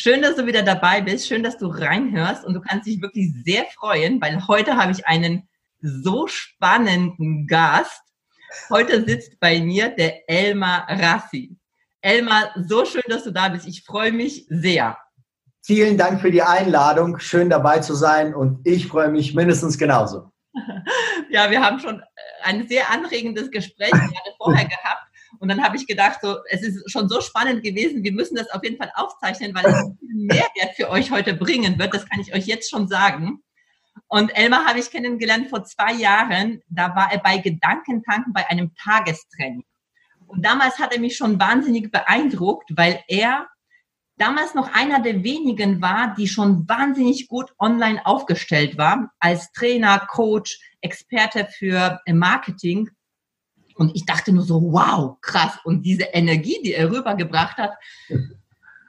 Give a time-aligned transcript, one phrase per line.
[0.00, 1.26] Schön, dass du wieder dabei bist.
[1.26, 5.04] Schön, dass du reinhörst und du kannst dich wirklich sehr freuen, weil heute habe ich
[5.08, 5.48] einen
[5.80, 8.00] so spannenden Gast.
[8.70, 11.56] Heute sitzt bei mir der Elmar Rassi.
[12.00, 13.66] Elmar, so schön, dass du da bist.
[13.66, 14.96] Ich freue mich sehr.
[15.64, 17.18] Vielen Dank für die Einladung.
[17.18, 20.30] Schön dabei zu sein und ich freue mich mindestens genauso.
[21.30, 22.02] Ja, wir haben schon
[22.44, 25.07] ein sehr anregendes Gespräch gerade vorher gehabt
[25.38, 28.50] und dann habe ich gedacht, so, es ist schon so spannend gewesen, wir müssen das
[28.50, 31.94] auf jeden Fall aufzeichnen, weil es Mehrwert für euch heute bringen wird.
[31.94, 33.42] Das kann ich euch jetzt schon sagen.
[34.08, 36.62] Und Elmar habe ich kennengelernt vor zwei Jahren.
[36.68, 39.64] Da war er bei Gedankentanken bei einem Tagestraining.
[40.26, 43.48] Und damals hat er mich schon wahnsinnig beeindruckt, weil er
[44.16, 50.00] damals noch einer der wenigen war, die schon wahnsinnig gut online aufgestellt war, als Trainer,
[50.00, 52.90] Coach, Experte für Marketing.
[53.78, 55.58] Und ich dachte nur so, wow, krass.
[55.64, 57.72] Und diese Energie, die er rübergebracht hat,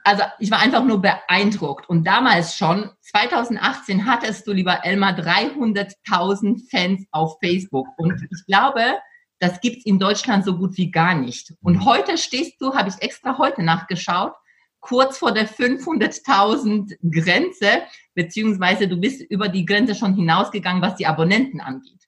[0.02, 1.88] also ich war einfach nur beeindruckt.
[1.88, 7.86] Und damals schon, 2018, hattest du, lieber Elmar, 300.000 Fans auf Facebook.
[7.96, 8.98] Und ich glaube,
[9.38, 11.54] das gibt's in Deutschland so gut wie gar nicht.
[11.62, 14.32] Und heute stehst du, habe ich extra heute nachgeschaut,
[14.80, 17.82] kurz vor der 500.000 Grenze,
[18.14, 21.99] beziehungsweise du bist über die Grenze schon hinausgegangen, was die Abonnenten angeht.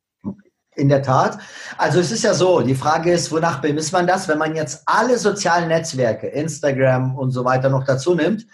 [0.75, 1.39] In der Tat.
[1.77, 4.83] Also es ist ja so, die Frage ist, wonach bemisst man das, wenn man jetzt
[4.87, 8.47] alle sozialen Netzwerke, Instagram und so weiter noch dazu nimmt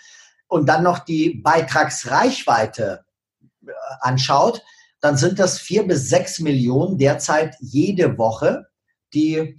[0.48, 3.04] und dann noch die Beitragsreichweite
[3.64, 3.70] äh,
[4.00, 4.62] anschaut,
[5.00, 8.66] dann sind das vier bis sechs Millionen derzeit jede Woche,
[9.14, 9.56] die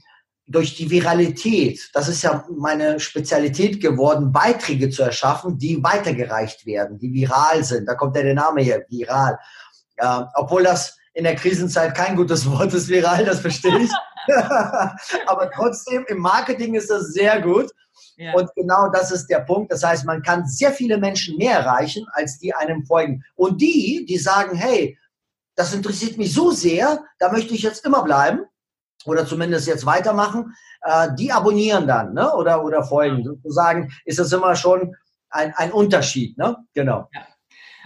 [0.50, 6.98] durch die Viralität, das ist ja meine Spezialität geworden, Beiträge zu erschaffen, die weitergereicht werden,
[6.98, 7.86] die viral sind.
[7.86, 9.38] Da kommt ja der Name hier, viral.
[9.96, 13.92] Äh, obwohl das in der Krisenzeit kein gutes Wort ist viral, das verstehe ich.
[15.28, 17.70] Aber trotzdem, im Marketing ist das sehr gut.
[18.16, 18.34] Ja.
[18.34, 19.70] Und genau das ist der Punkt.
[19.70, 23.22] Das heißt, man kann sehr viele Menschen mehr erreichen, als die einem folgen.
[23.36, 24.98] Und die, die sagen, hey,
[25.56, 28.46] das interessiert mich so sehr, da möchte ich jetzt immer bleiben
[29.04, 32.34] oder zumindest jetzt weitermachen, äh, die abonnieren dann ne?
[32.34, 33.26] oder, oder folgen.
[33.26, 34.96] Sozusagen ist das immer schon
[35.30, 36.38] ein, ein Unterschied.
[36.38, 36.56] Ne?
[36.74, 37.10] Genau.
[37.14, 37.28] Ja.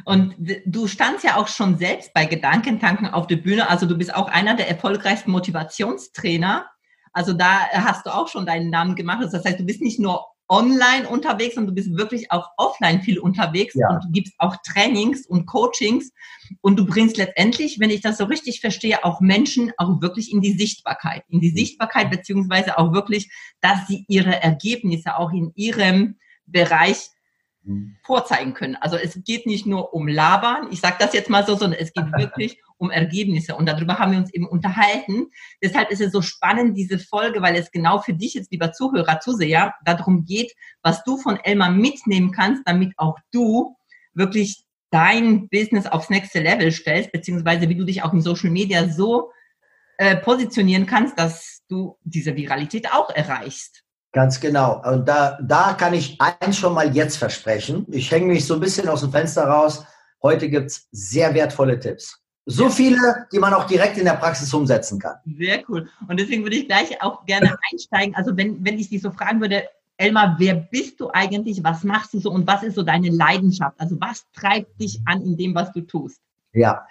[0.05, 3.69] Und du standst ja auch schon selbst bei Gedankentanken auf der Bühne.
[3.69, 6.65] Also du bist auch einer der erfolgreichsten Motivationstrainer.
[7.13, 9.27] Also da hast du auch schon deinen Namen gemacht.
[9.31, 13.17] Das heißt, du bist nicht nur online unterwegs, sondern du bist wirklich auch offline viel
[13.17, 13.89] unterwegs ja.
[13.89, 16.11] und du gibst auch Trainings und Coachings
[16.61, 20.41] und du bringst letztendlich, wenn ich das so richtig verstehe, auch Menschen auch wirklich in
[20.41, 21.57] die Sichtbarkeit, in die mhm.
[21.57, 23.31] Sichtbarkeit beziehungsweise auch wirklich,
[23.61, 27.09] dass sie ihre Ergebnisse auch in ihrem Bereich.
[28.03, 28.75] Vorzeigen können.
[28.75, 31.94] Also es geht nicht nur um Labern, ich sage das jetzt mal so, sondern es
[31.94, 33.56] geht wirklich um Ergebnisse.
[33.56, 35.28] Und darüber haben wir uns eben unterhalten.
[35.62, 39.22] Deshalb ist es so spannend, diese Folge, weil es genau für dich jetzt, lieber Zuhörer,
[39.22, 43.75] Zuseher, darum geht, was du von Elmar mitnehmen kannst, damit auch du
[44.13, 48.90] wirklich dein Business aufs nächste Level stellst, beziehungsweise wie du dich auch in Social Media
[48.90, 49.31] so
[49.97, 53.82] äh, positionieren kannst, dass du diese Viralität auch erreichst.
[54.13, 54.79] Ganz genau.
[54.85, 57.85] Und da, da kann ich eins schon mal jetzt versprechen.
[57.90, 59.84] Ich hänge mich so ein bisschen aus dem Fenster raus.
[60.22, 62.19] Heute gibt's sehr wertvolle Tipps.
[62.46, 65.16] So viele, die man auch direkt in der Praxis umsetzen kann.
[65.38, 65.90] Sehr cool.
[66.07, 68.13] Und deswegen würde ich gleich auch gerne einsteigen.
[68.16, 69.63] Also wenn, wenn ich dich so fragen würde,
[69.97, 71.63] Elmar, wer bist du eigentlich?
[71.63, 73.80] Was machst du so und was ist so deine Leidenschaft?
[73.80, 76.19] Also was treibt dich an in dem, was du tust?
[76.54, 76.86] Ja,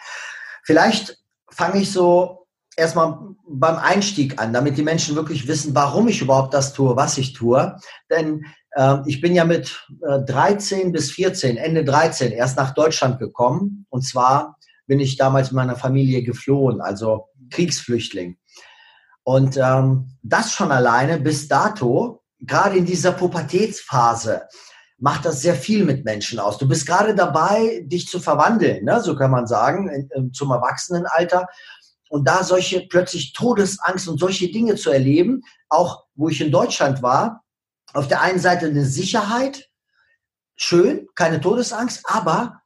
[0.64, 1.18] vielleicht
[1.48, 2.41] fange ich so
[2.76, 7.18] erstmal beim Einstieg an, damit die Menschen wirklich wissen, warum ich überhaupt das tue, was
[7.18, 7.76] ich tue.
[8.10, 13.18] Denn äh, ich bin ja mit äh, 13 bis 14, Ende 13, erst nach Deutschland
[13.18, 13.86] gekommen.
[13.90, 18.38] Und zwar bin ich damals mit meiner Familie geflohen, also Kriegsflüchtling.
[19.24, 24.42] Und ähm, das schon alleine bis dato, gerade in dieser Pubertätsphase,
[24.98, 26.58] macht das sehr viel mit Menschen aus.
[26.58, 29.00] Du bist gerade dabei, dich zu verwandeln, ne?
[29.00, 31.48] so kann man sagen, in, in, zum Erwachsenenalter.
[32.12, 37.02] Und da solche plötzlich Todesangst und solche Dinge zu erleben, auch wo ich in Deutschland
[37.02, 37.42] war,
[37.94, 39.70] auf der einen Seite eine Sicherheit,
[40.54, 42.60] schön, keine Todesangst, aber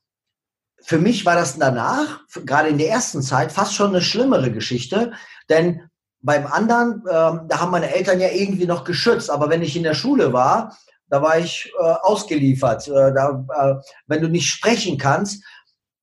[0.82, 5.12] für mich war das danach, gerade in der ersten Zeit, fast schon eine schlimmere Geschichte,
[5.48, 5.88] denn
[6.20, 9.84] beim anderen, äh, da haben meine Eltern ja irgendwie noch geschützt, aber wenn ich in
[9.84, 10.76] der Schule war,
[11.08, 12.88] da war ich äh, ausgeliefert.
[12.88, 13.74] Äh, da, äh,
[14.08, 15.44] wenn du nicht sprechen kannst,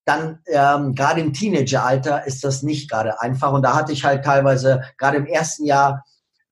[0.05, 3.53] dann ähm, gerade im Teenageralter ist das nicht gerade einfach.
[3.53, 6.03] Und da hatte ich halt teilweise gerade im ersten Jahr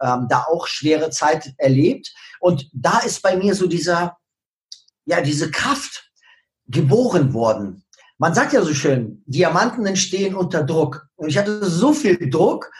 [0.02, 2.14] ähm, da auch schwere Zeit erlebt.
[2.40, 4.18] Und da ist bei mir so dieser,
[5.06, 6.12] ja, diese Kraft
[6.68, 7.84] geboren worden.
[8.18, 11.08] Man sagt ja so schön, Diamanten entstehen unter Druck.
[11.16, 12.72] Und ich hatte so viel Druck,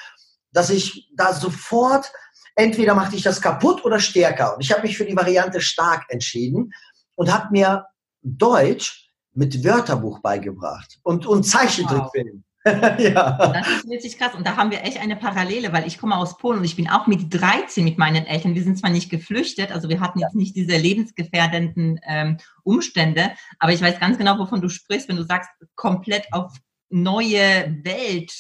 [0.52, 2.12] dass ich da sofort,
[2.56, 4.56] entweder machte ich das kaputt oder stärker.
[4.56, 6.72] Und ich habe mich für die Variante stark entschieden
[7.16, 7.86] und habe mir
[8.22, 9.01] Deutsch
[9.34, 12.28] mit Wörterbuch beigebracht und, und Zeichentrickfilm.
[12.34, 12.52] Wow.
[13.00, 13.54] ja.
[13.54, 14.36] Das ist wirklich krass.
[14.36, 16.90] Und da haben wir echt eine Parallele, weil ich komme aus Polen und ich bin
[16.90, 18.54] auch mit 13 mit meinen Eltern.
[18.54, 23.74] Wir sind zwar nicht geflüchtet, also wir hatten jetzt nicht diese lebensgefährdenden ähm, Umstände, aber
[23.74, 26.54] ich weiß ganz genau, wovon du sprichst, wenn du sagst, komplett auf
[26.90, 28.32] neue Welt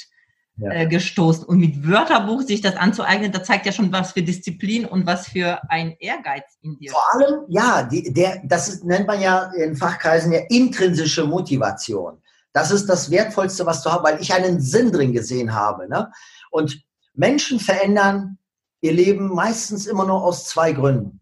[0.61, 0.71] ja.
[0.71, 1.43] äh, gestoßen.
[1.43, 5.27] Und mit Wörterbuch sich das anzueignen, da zeigt ja schon was für Disziplin und was
[5.27, 6.91] für ein Ehrgeiz in dir.
[6.91, 12.21] Vor allem, ja, die, der, das ist, nennt man ja in Fachkreisen ja intrinsische Motivation.
[12.53, 15.87] Das ist das Wertvollste, was du hast, weil ich einen Sinn drin gesehen habe.
[15.89, 16.11] Ne?
[16.51, 18.37] Und Menschen verändern
[18.81, 21.21] ihr Leben meistens immer nur aus zwei Gründen.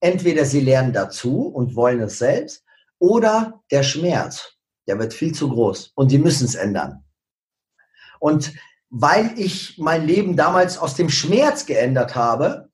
[0.00, 2.64] Entweder sie lernen dazu und wollen es selbst,
[3.00, 7.04] oder der Schmerz, der wird viel zu groß und sie müssen es ändern.
[8.20, 8.52] Und
[8.90, 12.68] weil ich mein Leben damals aus dem Schmerz geändert habe,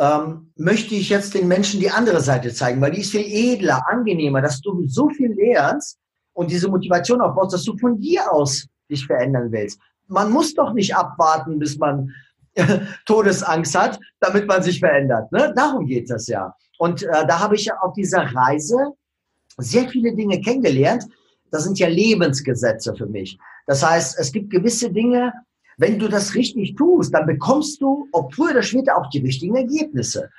[0.00, 3.84] ähm, möchte ich jetzt den Menschen die andere Seite zeigen, weil die ist viel edler,
[3.88, 5.98] angenehmer, dass du so viel lernst
[6.32, 9.80] und diese Motivation aufbaust, dass du von dir aus dich verändern willst.
[10.06, 12.12] Man muss doch nicht abwarten, bis man
[13.06, 15.30] Todesangst hat, damit man sich verändert.
[15.32, 15.52] Ne?
[15.54, 16.54] Darum geht es ja.
[16.78, 18.76] Und äh, da habe ich auf dieser Reise
[19.58, 21.04] sehr viele Dinge kennengelernt.
[21.50, 23.38] Das sind ja Lebensgesetze für mich.
[23.68, 25.30] Das heißt, es gibt gewisse Dinge,
[25.76, 29.56] wenn du das richtig tust, dann bekommst du, ob früher oder später, auch die richtigen
[29.56, 30.30] Ergebnisse.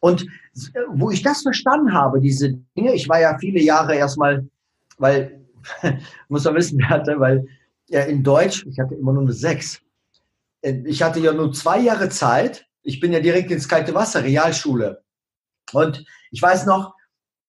[0.00, 4.48] Und äh, wo ich das verstanden habe, diese Dinge, ich war ja viele Jahre erstmal,
[4.96, 5.38] weil,
[6.28, 7.46] muss man wissen, hatte, weil
[7.88, 9.82] ja, in Deutsch, ich hatte immer nur eine Sechs.
[10.62, 12.66] Äh, ich hatte ja nur zwei Jahre Zeit.
[12.82, 15.02] Ich bin ja direkt ins kalte Wasser, Realschule.
[15.74, 16.94] Und ich weiß noch,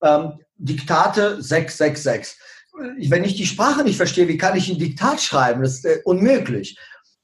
[0.01, 2.37] ähm, Diktate 666
[2.73, 5.63] wenn ich die Sprache nicht verstehe, wie kann ich ein Diktat schreiben?
[5.63, 6.77] Das ist äh, unmöglich.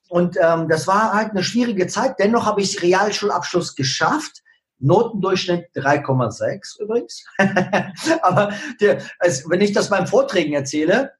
[0.08, 2.16] Und ähm, das war halt eine schwierige Zeit.
[2.20, 4.42] Dennoch habe ich Realschulabschluss geschafft.
[4.80, 7.26] Notendurchschnitt 3,6 übrigens.
[8.22, 11.12] Aber der, also, wenn ich das beim Vorträgen erzähle,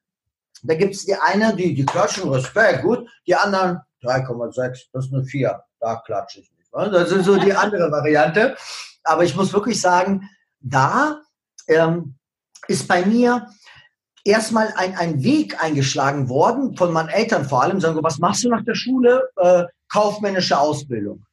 [0.62, 5.12] da gibt es die eine, die, die klatschen Respekt, gut, die anderen 3,6, das ist
[5.12, 6.70] eine 4, da klatsche ich nicht.
[6.72, 8.56] Das ist so die andere Variante.
[9.04, 10.28] Aber ich muss wirklich sagen,
[10.60, 11.20] da
[11.68, 12.16] ähm,
[12.68, 13.46] ist bei mir
[14.24, 18.48] erstmal ein, ein Weg eingeschlagen worden, von meinen Eltern vor allem, sagen, was machst du
[18.48, 19.28] nach der Schule?
[19.36, 21.24] Äh, kaufmännische Ausbildung.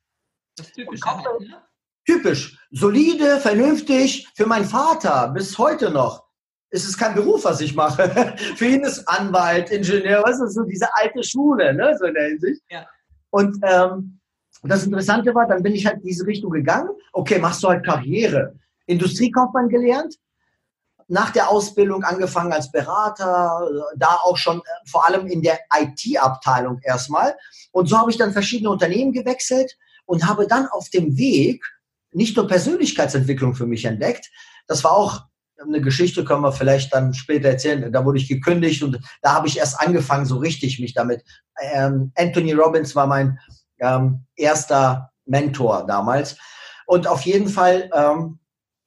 [0.55, 1.01] Das ist typisch.
[1.01, 1.57] Ne?
[2.05, 2.57] Typisch.
[2.71, 4.27] Solide, vernünftig.
[4.35, 6.25] Für meinen Vater bis heute noch
[6.69, 8.35] ist es kein Beruf, was ich mache.
[8.55, 11.95] Für ihn ist Anwalt, Ingenieur, was ist so diese alte Schule, ne?
[11.97, 12.61] so in der Hinsicht.
[12.69, 12.85] Ja.
[13.29, 14.19] Und ähm,
[14.63, 16.89] das Interessante war, dann bin ich halt in diese Richtung gegangen.
[17.13, 18.55] Okay, machst du halt Karriere.
[18.87, 20.15] Industriekaufmann gelernt,
[21.07, 26.79] nach der Ausbildung angefangen als Berater, da auch schon äh, vor allem in der IT-Abteilung
[26.83, 27.35] erstmal.
[27.71, 31.63] Und so habe ich dann verschiedene Unternehmen gewechselt und habe dann auf dem Weg
[32.11, 34.29] nicht nur Persönlichkeitsentwicklung für mich entdeckt,
[34.67, 35.21] das war auch
[35.59, 37.91] eine Geschichte, können wir vielleicht dann später erzählen.
[37.91, 41.23] Da wurde ich gekündigt und da habe ich erst angefangen, so richtig mich damit.
[41.59, 43.39] Ähm, Anthony Robbins war mein
[43.79, 46.37] ähm, erster Mentor damals.
[46.85, 48.39] Und auf jeden Fall ähm,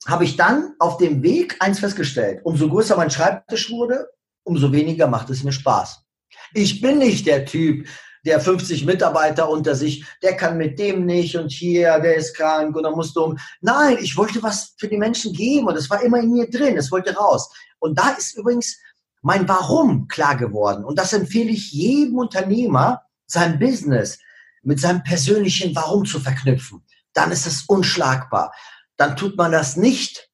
[0.07, 2.41] habe ich dann auf dem Weg eins festgestellt.
[2.45, 4.09] Umso größer mein Schreibtisch wurde,
[4.45, 6.03] umso weniger macht es mir Spaß.
[6.55, 7.87] Ich bin nicht der Typ,
[8.25, 12.77] der 50 Mitarbeiter unter sich, der kann mit dem nicht und hier, der ist krank
[12.77, 13.39] und dann musst du um.
[13.61, 16.77] Nein, ich wollte was für die Menschen geben und es war immer in mir drin,
[16.77, 17.51] es wollte raus.
[17.79, 18.79] Und da ist übrigens
[19.23, 20.85] mein Warum klar geworden.
[20.85, 24.19] Und das empfehle ich jedem Unternehmer, sein Business
[24.63, 26.83] mit seinem persönlichen Warum zu verknüpfen.
[27.15, 28.53] Dann ist es unschlagbar
[29.01, 30.29] dann tut man das nicht,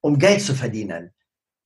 [0.00, 1.10] um Geld zu verdienen.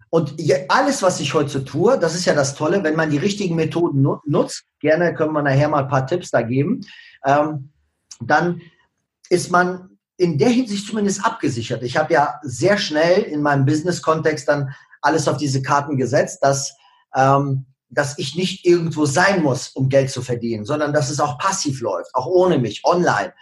[0.08, 0.36] Und
[0.68, 4.00] alles, was ich heute tue, das ist ja das Tolle, wenn man die richtigen Methoden
[4.24, 6.80] nutzt, gerne können wir nachher mal ein paar Tipps da geben,
[7.26, 7.72] ähm,
[8.20, 8.62] dann
[9.28, 11.82] ist man in der Hinsicht zumindest abgesichert.
[11.82, 16.74] Ich habe ja sehr schnell in meinem Business-Kontext dann alles auf diese Karten gesetzt, dass,
[17.14, 21.36] ähm, dass ich nicht irgendwo sein muss, um Geld zu verdienen, sondern dass es auch
[21.36, 23.34] passiv läuft, auch ohne mich, online.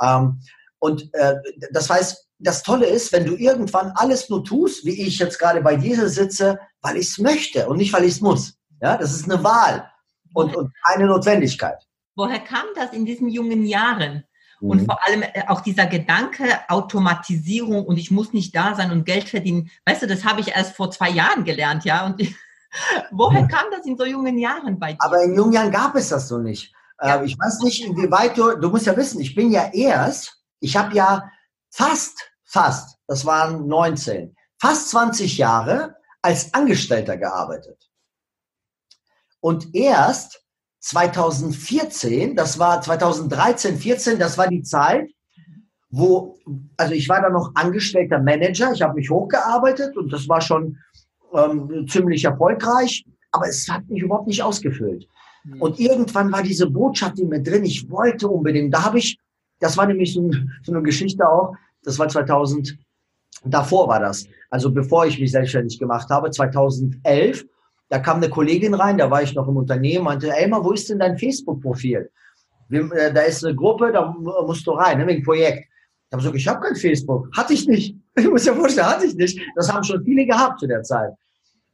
[0.00, 0.40] Ähm,
[0.78, 1.34] und äh,
[1.72, 5.60] das heißt, das Tolle ist, wenn du irgendwann alles nur tust, wie ich jetzt gerade
[5.60, 8.54] bei dir sitze, weil ich es möchte und nicht, weil ich es muss.
[8.80, 9.90] Ja, das ist eine Wahl
[10.32, 11.86] und, und eine Notwendigkeit.
[12.16, 14.24] Woher kam das in diesen jungen Jahren?
[14.60, 14.86] Und mhm.
[14.86, 19.28] vor allem äh, auch dieser Gedanke Automatisierung und ich muss nicht da sein und Geld
[19.28, 19.70] verdienen.
[19.86, 22.04] Weißt du, das habe ich erst vor zwei Jahren gelernt, ja.
[22.04, 22.20] Und
[23.10, 24.98] Woher kam das in so jungen Jahren bei dir?
[25.00, 26.72] Aber in jungen Jahren gab es das so nicht.
[26.98, 27.22] Äh, ja.
[27.22, 30.94] Ich weiß nicht, inwieweit du, du musst ja wissen, ich bin ja erst, ich habe
[30.94, 31.30] ja
[31.70, 37.88] fast, fast, das waren 19, fast 20 Jahre als Angestellter gearbeitet.
[39.40, 40.44] Und erst
[40.80, 45.10] 2014, das war 2013, 14, das war die Zeit,
[45.90, 46.38] wo,
[46.76, 50.78] also ich war da noch angestellter Manager, ich habe mich hochgearbeitet und das war schon
[51.32, 55.06] ähm, ziemlich erfolgreich, aber es hat mich überhaupt nicht ausgefüllt.
[55.44, 55.62] Mhm.
[55.62, 59.18] Und irgendwann war diese Botschaft in mir drin, ich wollte unbedingt, da habe ich,
[59.58, 60.30] das war nämlich so,
[60.62, 62.76] so eine Geschichte auch, das war 2000,
[63.44, 67.46] davor war das, also bevor ich mich selbstständig gemacht habe, 2011,
[67.88, 70.88] da kam eine Kollegin rein, da war ich noch im Unternehmen, meinte, Elmar, wo ist
[70.88, 72.10] denn dein Facebook-Profil?
[72.70, 74.14] Äh, da ist eine Gruppe, da
[74.46, 75.66] musst du rein, ne, wegen Projekt.
[76.08, 77.28] Ich habe gesagt, ich habe kein Facebook.
[77.36, 77.96] Hatte ich nicht.
[78.16, 79.40] Ich muss ja vorstellen, hatte ich nicht.
[79.54, 81.12] Das haben schon viele gehabt zu der Zeit.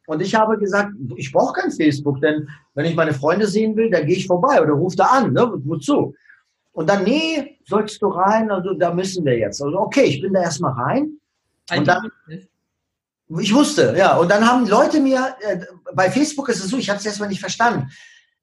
[0.06, 3.90] Und ich habe gesagt, ich brauche kein Facebook, denn wenn ich meine Freunde sehen will,
[3.90, 5.32] dann gehe ich vorbei oder rufe da an.
[5.32, 5.50] Ne?
[5.64, 6.14] Wozu?
[6.76, 9.62] Und dann, nee, sollst du rein, also da müssen wir jetzt.
[9.62, 11.18] Also okay, ich bin da erstmal rein.
[11.74, 12.10] Und dann,
[13.40, 14.18] ich wusste, ja.
[14.18, 15.60] Und dann haben Leute mir, äh,
[15.94, 17.88] bei Facebook ist es so, ich habe es erstmal nicht verstanden.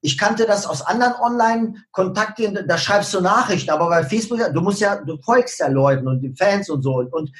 [0.01, 4.81] Ich kannte das aus anderen Online-Kontakten, da schreibst du Nachrichten, aber bei Facebook, du musst
[4.81, 6.95] ja, du folgst ja Leuten und die Fans und so.
[6.95, 7.31] Und, und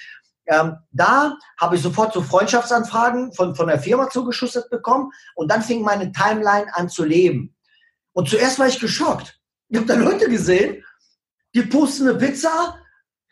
[0.46, 5.64] ähm, da habe ich sofort so Freundschaftsanfragen von, von der Firma zugeschüttet bekommen und dann
[5.64, 7.56] fing meine Timeline an zu leben.
[8.12, 9.40] Und zuerst war ich geschockt.
[9.74, 10.84] Ich habe da Leute gesehen,
[11.56, 12.78] die posten eine Pizza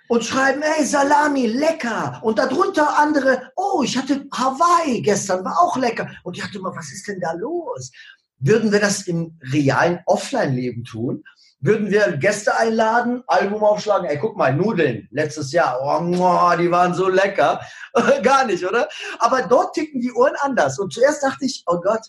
[0.08, 2.20] und schreiben, hey, Salami, lecker.
[2.24, 6.10] Und darunter andere, oh, ich hatte Hawaii gestern, war auch lecker.
[6.24, 7.92] Und ich dachte immer, was ist denn da los?
[8.40, 11.24] Würden wir das im realen Offline-Leben tun?
[11.60, 16.96] Würden wir Gäste einladen, Album aufschlagen, ey, guck mal, Nudeln, letztes Jahr, oh, die waren
[16.96, 17.62] so lecker.
[18.24, 18.90] Gar nicht, oder?
[19.20, 20.80] Aber dort ticken die Uhren anders.
[20.80, 22.08] Und zuerst dachte ich, oh Gott,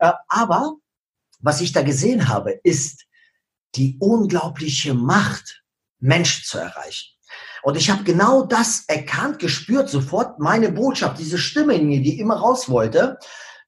[0.00, 0.72] äh, aber
[1.38, 3.04] was ich da gesehen habe, ist
[3.74, 5.62] die unglaubliche Macht,
[6.00, 7.14] Menschen zu erreichen.
[7.62, 12.18] Und ich habe genau das erkannt, gespürt, sofort meine Botschaft, diese Stimme in mir, die
[12.18, 13.18] immer raus wollte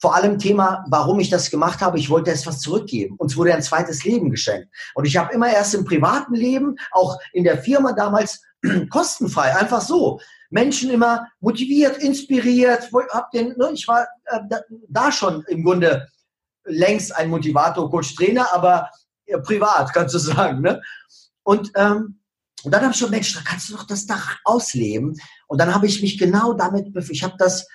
[0.01, 1.99] vor allem Thema, warum ich das gemacht habe.
[1.99, 3.17] Ich wollte etwas zurückgeben.
[3.19, 4.69] Uns wurde ein zweites Leben geschenkt.
[4.95, 8.43] Und ich habe immer erst im privaten Leben, auch in der Firma damals,
[8.91, 10.19] kostenfrei, einfach so.
[10.49, 12.91] Menschen immer motiviert, inspiriert.
[12.93, 14.41] Ne, ich war äh,
[14.89, 16.09] da schon im Grunde
[16.65, 18.91] längst ein Motivator, Coach, Trainer, aber
[19.39, 20.61] privat, kannst du sagen.
[20.61, 20.83] Ne?
[21.43, 22.21] Und, ähm,
[22.63, 25.17] und dann habe ich schon, Mensch, da kannst du doch das Dach ausleben.
[25.47, 27.67] Und dann habe ich mich genau damit, ich habe das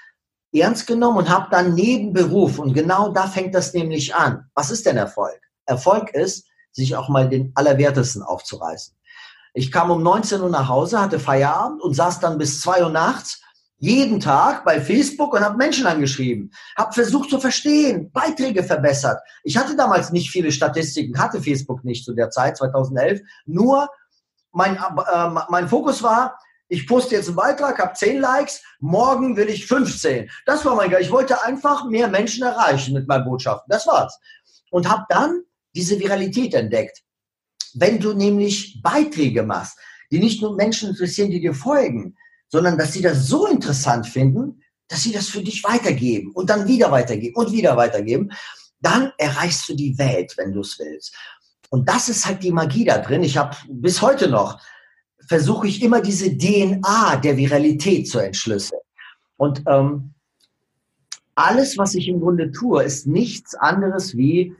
[0.54, 2.60] ernst genommen und habe dann Nebenberuf.
[2.60, 4.50] Und genau da fängt das nämlich an.
[4.54, 5.40] Was ist denn Erfolg?
[5.66, 8.96] Erfolg ist, sich auch mal den Allerwertesten aufzureißen.
[9.54, 12.90] Ich kam um 19 Uhr nach Hause, hatte Feierabend und saß dann bis 2 Uhr
[12.90, 13.42] nachts
[13.78, 19.20] jeden Tag bei Facebook und habe Menschen angeschrieben, habe versucht zu verstehen, Beiträge verbessert.
[19.44, 23.22] Ich hatte damals nicht viele Statistiken, hatte Facebook nicht zu der Zeit, 2011.
[23.46, 23.90] Nur
[24.52, 29.50] mein, äh, mein Fokus war, ich poste jetzt einen Beitrag, habe 10 Likes, morgen will
[29.50, 30.30] ich 15.
[30.46, 31.02] Das war mein Geil.
[31.02, 33.70] Ich wollte einfach mehr Menschen erreichen mit meinen Botschaften.
[33.70, 34.20] Das war's.
[34.72, 35.44] Und habe dann
[35.76, 37.04] diese Viralität entdeckt.
[37.76, 39.78] Wenn du nämlich Beiträge machst,
[40.12, 42.16] die nicht nur Menschen interessieren, die dir folgen,
[42.50, 46.68] sondern dass sie das so interessant finden, dass sie das für dich weitergeben und dann
[46.68, 48.32] wieder weitergeben und wieder weitergeben,
[48.80, 51.16] dann erreichst du die Welt, wenn du es willst.
[51.70, 53.24] Und das ist halt die Magie da drin.
[53.24, 54.60] Ich habe bis heute noch
[55.28, 58.82] versuche ich immer diese DNA der Viralität zu entschlüsseln.
[59.38, 60.14] Und ähm,
[61.36, 64.56] alles, was ich im Grunde tue, ist nichts anderes wie,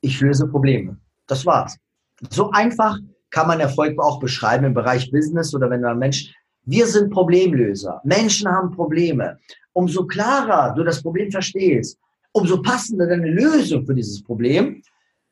[0.00, 0.98] ich löse Probleme.
[1.26, 1.76] Das war's.
[2.30, 2.98] So einfach
[3.30, 8.00] kann man Erfolg auch beschreiben im Bereich Business oder wenn ein Mensch, wir sind Problemlöser.
[8.04, 9.38] Menschen haben Probleme.
[9.72, 11.98] Umso klarer du das Problem verstehst,
[12.32, 14.82] umso passender deine Lösung für dieses Problem,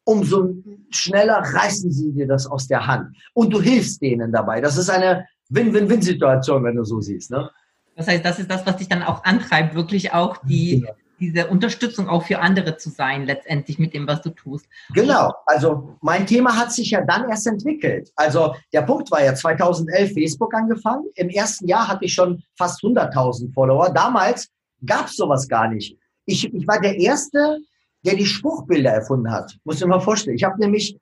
[0.04, 0.54] umso
[0.90, 3.16] schneller reißen sie dir das aus der Hand.
[3.34, 4.60] Und du hilfst denen dabei.
[4.60, 7.30] Das ist eine Win-Win-Win-Situation, wenn du so siehst.
[7.30, 7.50] Ne?
[7.96, 10.92] Das heißt, das ist das, was dich dann auch antreibt, wirklich auch die, genau.
[11.20, 14.66] Diese Unterstützung auch für andere zu sein, letztendlich mit dem, was du tust.
[14.94, 15.32] Genau.
[15.46, 18.10] Also mein Thema hat sich ja dann erst entwickelt.
[18.16, 21.04] Also der Punkt war ja 2011 Facebook angefangen.
[21.14, 23.90] Im ersten Jahr hatte ich schon fast 100.000 Follower.
[23.90, 24.48] Damals
[24.84, 25.96] gab es sowas gar nicht.
[26.24, 27.58] Ich, ich war der Erste,
[28.04, 29.56] der die Spruchbilder erfunden hat.
[29.64, 30.36] Muss ich mal vorstellen.
[30.36, 30.96] Ich habe nämlich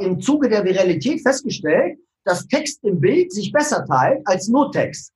[0.00, 5.12] im Zuge der Viralität festgestellt, dass Text im Bild sich besser teilt als nur Text.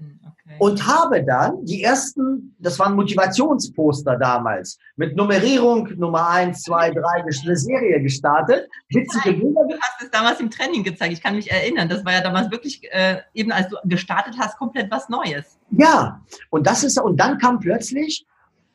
[0.00, 0.56] Okay.
[0.58, 7.22] Und habe dann die ersten, das waren Motivationsposter damals, mit Nummerierung Nummer eins, zwei, drei,
[7.22, 8.68] eine Serie gestartet.
[8.88, 9.62] Witzige Bilder.
[9.68, 11.88] Du hast es damals im Training gezeigt, ich kann mich erinnern.
[11.88, 15.58] Das war ja damals wirklich, äh, eben als du gestartet hast, komplett was Neues.
[15.70, 18.26] Ja, und das ist, und dann kam plötzlich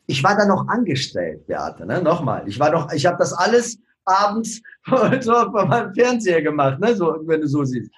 [0.05, 2.01] ich war da noch angestellt, Beate, ne?
[2.01, 2.43] Nochmal.
[2.47, 6.95] Ich war doch, ich habe das alles abends vor meinem Fernseher gemacht, ne?
[6.95, 7.91] So, wenn du so siehst.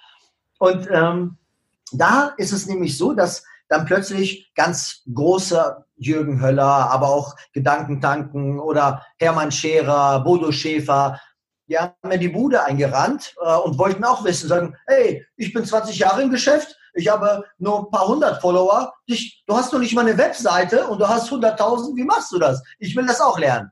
[0.60, 1.38] Und ähm,
[1.92, 8.60] da ist es nämlich so, dass dann plötzlich ganz große Jürgen Höller, aber auch Gedankentanken
[8.60, 11.20] oder Hermann Scherer, Bodo Schäfer,
[11.68, 15.66] die haben mir die Bude eingerannt äh, und wollten auch wissen, sagen, hey, ich bin
[15.66, 19.80] 20 Jahre im Geschäft, ich habe nur ein paar hundert Follower, ich, du hast noch
[19.80, 22.62] nicht mal eine Webseite und du hast 100.000, wie machst du das?
[22.78, 23.72] Ich will das auch lernen.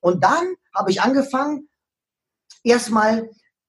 [0.00, 1.68] Und dann habe ich angefangen,
[2.62, 3.28] erstmal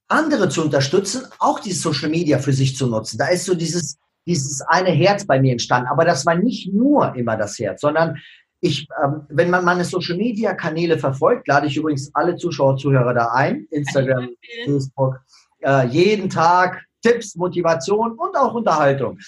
[0.09, 3.17] andere zu unterstützen, auch die Social Media für sich zu nutzen.
[3.17, 5.87] Da ist so dieses, dieses eine Herz bei mir entstanden.
[5.87, 8.17] Aber das war nicht nur immer das Herz, sondern
[8.59, 13.13] ich, ähm, wenn man meine Social Media Kanäle verfolgt, lade ich übrigens alle Zuschauer, Zuhörer
[13.13, 14.29] da ein, Instagram,
[14.65, 15.21] Facebook,
[15.61, 19.19] äh, jeden Tag Tipps, Motivation und auch Unterhaltung.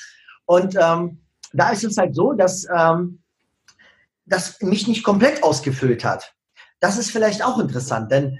[0.45, 1.21] Und ähm,
[1.53, 3.21] da ist es halt so, dass ähm,
[4.25, 6.33] das mich nicht komplett ausgefüllt hat.
[6.79, 8.39] Das ist vielleicht auch interessant, denn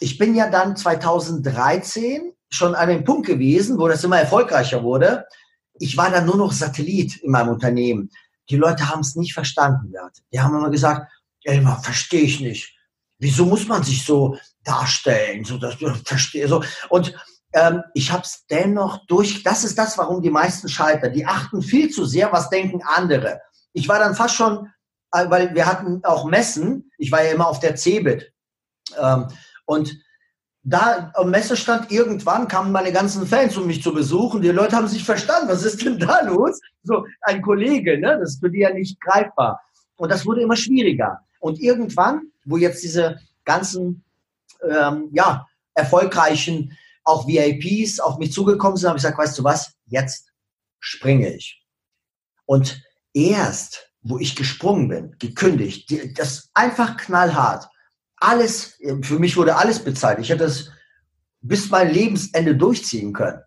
[0.00, 5.26] ich bin ja dann 2013 schon an dem Punkt gewesen, wo das immer erfolgreicher wurde.
[5.78, 8.10] Ich war dann nur noch Satellit in meinem Unternehmen.
[8.48, 9.92] Die Leute haben es nicht verstanden.
[10.32, 11.10] Die haben immer gesagt,
[11.42, 12.74] Elmar, verstehe ich nicht.
[13.18, 15.44] Wieso muss man sich so darstellen?
[15.44, 16.62] So, das verstehe so.
[16.88, 17.14] Und
[17.52, 19.42] ähm, ich habe es dennoch durch.
[19.42, 21.12] Das ist das, warum die meisten scheitern.
[21.12, 23.40] Die achten viel zu sehr, was denken andere.
[23.72, 24.70] Ich war dann fast schon,
[25.12, 26.90] äh, weil wir hatten auch Messen.
[26.98, 28.32] Ich war ja immer auf der CeBIT.
[28.98, 29.28] Ähm,
[29.66, 29.98] und
[30.68, 34.42] da am Messestand irgendwann kamen meine ganzen Fans, um mich zu besuchen.
[34.42, 35.48] Die Leute haben sich verstanden.
[35.48, 36.60] Was ist denn da los?
[36.82, 38.18] So ein Kollege, ne?
[38.18, 39.60] Das ist für die ja nicht greifbar.
[39.96, 41.20] Und das wurde immer schwieriger.
[41.38, 44.02] Und irgendwann, wo jetzt diese ganzen
[44.68, 49.74] ähm, ja, erfolgreichen auch VIPs auf mich zugekommen sind, habe ich gesagt, weißt du was,
[49.86, 50.32] jetzt
[50.80, 51.62] springe ich.
[52.44, 52.82] Und
[53.14, 57.68] erst, wo ich gesprungen bin, gekündigt, das einfach knallhart,
[58.18, 60.18] alles, für mich wurde alles bezahlt.
[60.18, 60.70] Ich hätte es
[61.40, 63.40] bis mein Lebensende durchziehen können.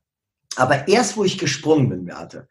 [0.55, 2.47] Aber erst, wo ich gesprungen bin, Beate,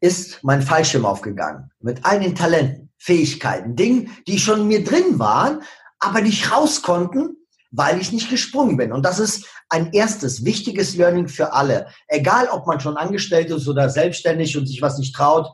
[0.00, 1.70] ist mein Fallschirm aufgegangen.
[1.80, 5.62] Mit all den Talenten, Fähigkeiten, Dingen, die schon in mir drin waren,
[5.98, 7.36] aber nicht raus konnten,
[7.70, 8.92] weil ich nicht gesprungen bin.
[8.92, 11.88] Und das ist ein erstes wichtiges Learning für alle.
[12.06, 15.48] Egal, ob man schon angestellt ist oder selbstständig und sich was nicht traut.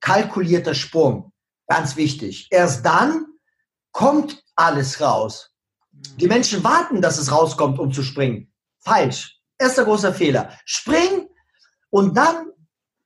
[0.00, 1.32] Kalkulierter Sprung.
[1.66, 2.48] Ganz wichtig.
[2.50, 3.26] Erst dann
[3.92, 5.50] kommt alles raus.
[6.16, 8.52] Die Menschen warten, dass es rauskommt, um zu springen.
[8.80, 9.40] Falsch.
[9.58, 10.50] Erster großer Fehler.
[10.64, 11.28] Spring
[11.90, 12.50] und dann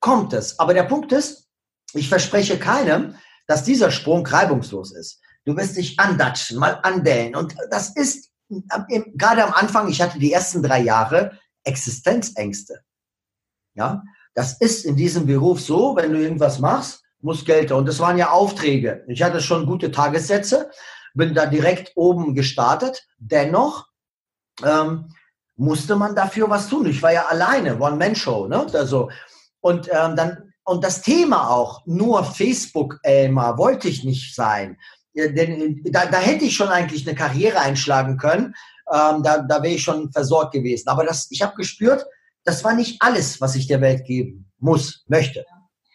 [0.00, 0.58] kommt es.
[0.58, 1.48] Aber der Punkt ist,
[1.92, 3.14] ich verspreche keinem,
[3.46, 5.20] dass dieser Sprung reibungslos ist.
[5.44, 7.36] Du wirst dich andatschen, mal andellen.
[7.36, 12.80] Und das ist gerade am Anfang, ich hatte die ersten drei Jahre Existenzängste.
[13.74, 14.02] Ja,
[14.34, 17.72] das ist in diesem Beruf so, wenn du irgendwas machst, muss Geld.
[17.72, 19.04] Und das waren ja Aufträge.
[19.08, 20.70] Ich hatte schon gute Tagessätze,
[21.14, 23.07] bin da direkt oben gestartet.
[23.18, 23.87] Dennoch
[24.64, 25.12] ähm,
[25.57, 26.87] musste man dafür was tun.
[26.87, 28.49] Ich war ja alleine, One-Man-Show.
[28.49, 28.66] Ne?
[28.73, 29.11] Also,
[29.61, 34.79] und ähm, dann und das Thema auch, nur Facebook-Elmar wollte ich nicht sein.
[35.14, 38.55] Denn da, da hätte ich schon eigentlich eine Karriere einschlagen können.
[38.92, 40.88] Ähm, da da wäre ich schon versorgt gewesen.
[40.88, 42.07] Aber das, ich habe gespürt,
[42.44, 45.44] das war nicht alles, was ich der Welt geben muss, möchte.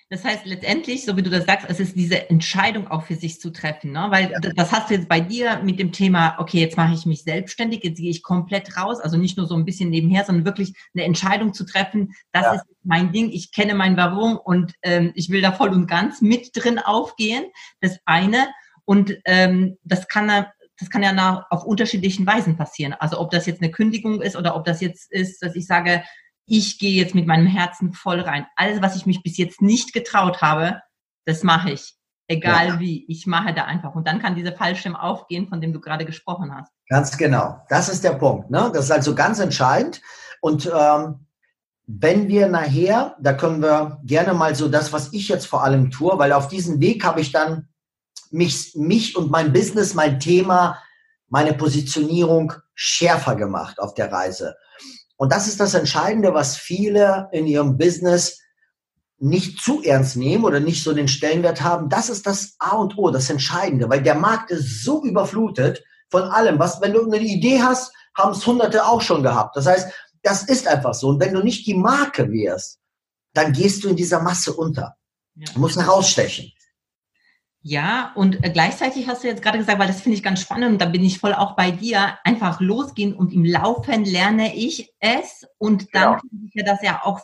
[0.10, 3.42] Das heißt letztendlich, so wie du das sagst, es ist diese Entscheidung auch für sich
[3.42, 4.06] zu treffen, ne?
[4.12, 4.40] weil ja.
[4.40, 7.84] das hast du jetzt bei dir mit dem Thema, okay, jetzt mache ich mich selbstständig,
[7.84, 11.06] jetzt gehe ich komplett raus, also nicht nur so ein bisschen nebenher, sondern wirklich eine
[11.06, 12.54] Entscheidung zu treffen, das ja.
[12.54, 16.22] ist mein Ding, ich kenne mein Warum und ähm, ich will da voll und ganz
[16.22, 17.46] mit drin aufgehen,
[17.82, 18.48] das eine
[18.86, 20.46] und ähm, das kann
[20.78, 22.94] das kann ja nach, auf unterschiedlichen Weisen passieren.
[23.00, 26.04] Also ob das jetzt eine Kündigung ist oder ob das jetzt ist, dass ich sage,
[26.46, 28.46] ich gehe jetzt mit meinem Herzen voll rein.
[28.56, 30.82] Alles, was ich mich bis jetzt nicht getraut habe,
[31.26, 31.96] das mache ich.
[32.28, 32.80] Egal ja.
[32.80, 33.94] wie, ich mache da einfach.
[33.94, 36.72] Und dann kann dieser Fallschirm aufgehen, von dem du gerade gesprochen hast.
[36.90, 37.62] Ganz genau.
[37.70, 38.50] Das ist der Punkt.
[38.50, 38.72] Ne?
[38.74, 40.02] Das ist also ganz entscheidend.
[40.42, 41.28] Und ähm,
[41.88, 45.92] wenn wir nachher, da können wir gerne mal so das, was ich jetzt vor allem
[45.92, 47.68] tue, weil auf diesem Weg habe ich dann
[48.32, 50.80] mich, mich und mein Business, mein Thema,
[51.28, 54.56] meine Positionierung schärfer gemacht auf der Reise.
[55.18, 58.40] Und das ist das Entscheidende, was viele in ihrem Business
[59.18, 61.90] nicht zu ernst nehmen oder nicht so den Stellenwert haben.
[61.90, 66.24] Das ist das A und O, das Entscheidende, weil der Markt ist so überflutet von
[66.24, 66.60] allem.
[66.60, 69.56] Was, wenn du eine Idee hast, haben es Hunderte auch schon gehabt.
[69.56, 71.10] Das heißt, das ist einfach so.
[71.10, 72.80] Und wenn du nicht die Marke wirst,
[73.34, 74.96] dann gehst du in dieser Masse unter.
[75.36, 75.52] Ja.
[75.54, 76.52] Du musst herausstechen.
[77.68, 80.74] Ja, und äh, gleichzeitig hast du jetzt gerade gesagt, weil das finde ich ganz spannend
[80.74, 84.94] und da bin ich voll auch bei dir, einfach losgehen und im Laufen lerne ich
[85.00, 86.16] es und dann genau.
[86.18, 87.22] kann ich ja das ja auch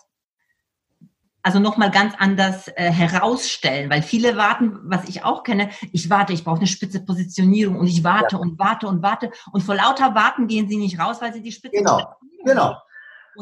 [1.43, 6.33] also nochmal ganz anders äh, herausstellen, weil viele warten, was ich auch kenne, ich warte,
[6.33, 8.41] ich brauche eine spitze Positionierung und ich warte ja.
[8.41, 11.51] und warte und warte und vor lauter Warten gehen sie nicht raus, weil sie die
[11.51, 12.77] spitze Genau, genau.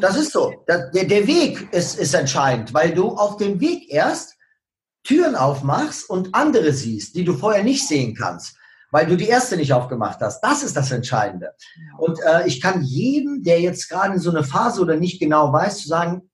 [0.02, 0.52] Das ist so.
[0.68, 4.36] Der, der Weg ist, ist entscheidend, weil du auf dem Weg erst
[5.02, 8.56] Türen aufmachst und andere siehst, die du vorher nicht sehen kannst,
[8.90, 10.40] weil du die erste nicht aufgemacht hast.
[10.40, 11.52] Das ist das Entscheidende.
[11.98, 15.52] Und äh, ich kann jedem, der jetzt gerade in so eine Phase oder nicht genau
[15.52, 16.30] weiß, zu sagen,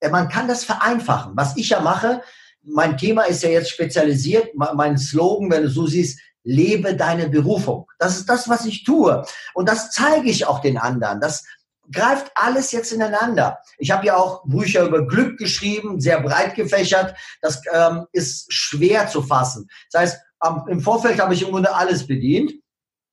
[0.00, 1.32] äh, man kann das vereinfachen.
[1.36, 2.22] Was ich ja mache,
[2.62, 7.86] mein Thema ist ja jetzt spezialisiert, mein Slogan, wenn du so siehst, lebe deine Berufung.
[7.98, 9.24] Das ist das, was ich tue.
[9.54, 11.20] Und das zeige ich auch den anderen.
[11.20, 11.44] Das
[11.90, 13.58] greift alles jetzt ineinander.
[13.78, 17.16] Ich habe ja auch Bücher über Glück geschrieben, sehr breit gefächert.
[17.40, 19.68] Das ähm, ist schwer zu fassen.
[19.90, 22.52] Das heißt, am, im Vorfeld habe ich im Grunde alles bedient.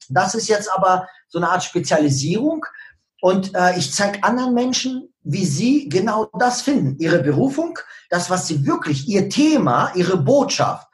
[0.09, 2.65] Das ist jetzt aber so eine Art Spezialisierung.
[3.21, 6.97] Und äh, ich zeige anderen Menschen, wie sie genau das finden.
[6.99, 7.77] Ihre Berufung,
[8.09, 10.87] das, was sie wirklich, ihr Thema, ihre Botschaft.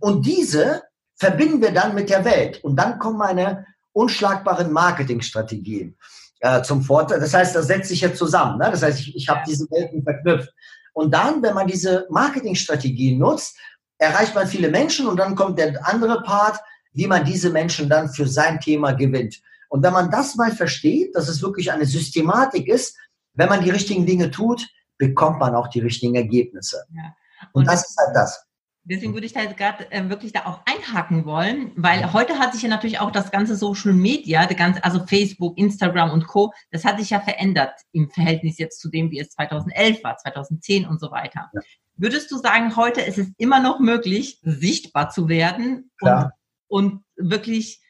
[0.00, 0.82] Und diese
[1.16, 2.64] verbinden wir dann mit der Welt.
[2.64, 5.96] Und dann kommen meine unschlagbaren Marketingstrategien
[6.40, 7.20] äh, zum Vorteil.
[7.20, 8.58] Das heißt, das setzt sich jetzt zusammen.
[8.58, 8.70] Ne?
[8.70, 10.52] Das heißt, ich, ich habe diese Welten verknüpft.
[10.92, 13.56] Und dann, wenn man diese Marketingstrategien nutzt,
[13.98, 16.58] erreicht man viele Menschen und dann kommt der andere Part,
[16.92, 19.40] wie man diese Menschen dann für sein Thema gewinnt.
[19.68, 22.96] Und wenn man das mal versteht, dass es wirklich eine Systematik ist,
[23.34, 24.66] wenn man die richtigen Dinge tut,
[24.98, 26.84] bekommt man auch die richtigen Ergebnisse.
[26.94, 27.14] Ja.
[27.52, 28.44] Und, und, das ist halt das.
[28.84, 32.54] Deswegen würde ich da jetzt gerade äh, wirklich da auch einhaken wollen, weil heute hat
[32.54, 36.84] sich ja natürlich auch das ganze Social Media, ganze, also Facebook, Instagram und Co., das
[36.84, 40.98] hat sich ja verändert im Verhältnis jetzt zu dem, wie es 2011 war, 2010 und
[40.98, 41.50] so weiter.
[41.52, 41.60] Ja.
[41.96, 46.30] Würdest du sagen, heute ist es immer noch möglich, sichtbar zu werden und,
[46.68, 47.82] und, wirklich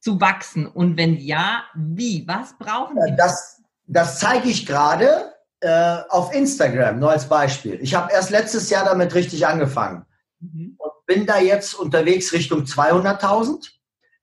[0.00, 0.66] zu wachsen?
[0.66, 2.26] Und wenn ja, wie?
[2.26, 3.14] Was brauchen wir?
[3.14, 7.78] Das, das zeige ich gerade äh, auf Instagram, nur als Beispiel.
[7.82, 10.06] Ich habe erst letztes Jahr damit richtig angefangen.
[10.40, 10.74] Mhm.
[10.78, 13.70] Und bin da jetzt unterwegs Richtung 200.000.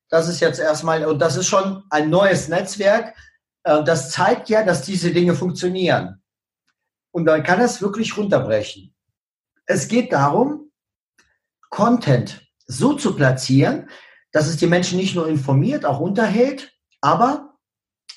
[0.10, 3.15] Das ist jetzt erstmal, und das ist schon ein neues Netzwerk.
[3.63, 6.21] Äh, das zeigt ja, dass diese Dinge funktionieren.
[7.12, 8.93] Und dann kann es wirklich runterbrechen.
[9.65, 10.71] Es geht darum,
[11.69, 13.89] Content so zu platzieren,
[14.32, 17.58] dass es die Menschen nicht nur informiert, auch unterhält, aber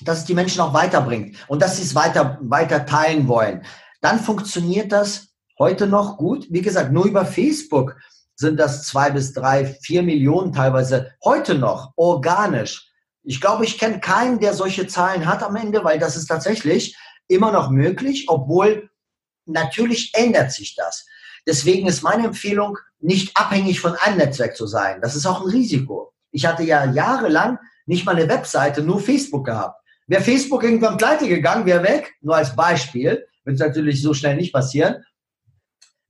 [0.01, 3.65] dass es die Menschen auch weiterbringt und dass sie es weiter, weiter teilen wollen.
[4.01, 5.30] Dann funktioniert das
[5.61, 6.47] heute noch gut.
[6.49, 7.95] Wie gesagt, nur über Facebook
[8.35, 12.89] sind das zwei bis drei, vier Millionen teilweise heute noch organisch.
[13.21, 16.97] Ich glaube, ich kenne keinen, der solche Zahlen hat am Ende, weil das ist tatsächlich
[17.27, 18.89] immer noch möglich, obwohl
[19.45, 21.05] natürlich ändert sich das.
[21.45, 24.99] Deswegen ist meine Empfehlung, nicht abhängig von einem Netzwerk zu sein.
[24.99, 26.11] Das ist auch ein Risiko.
[26.31, 29.79] Ich hatte ja jahrelang nicht mal eine Webseite, nur Facebook gehabt.
[30.07, 34.53] Wäre Facebook irgendwann pleite gegangen, wäre weg, nur als Beispiel, wird natürlich so schnell nicht
[34.53, 35.03] passieren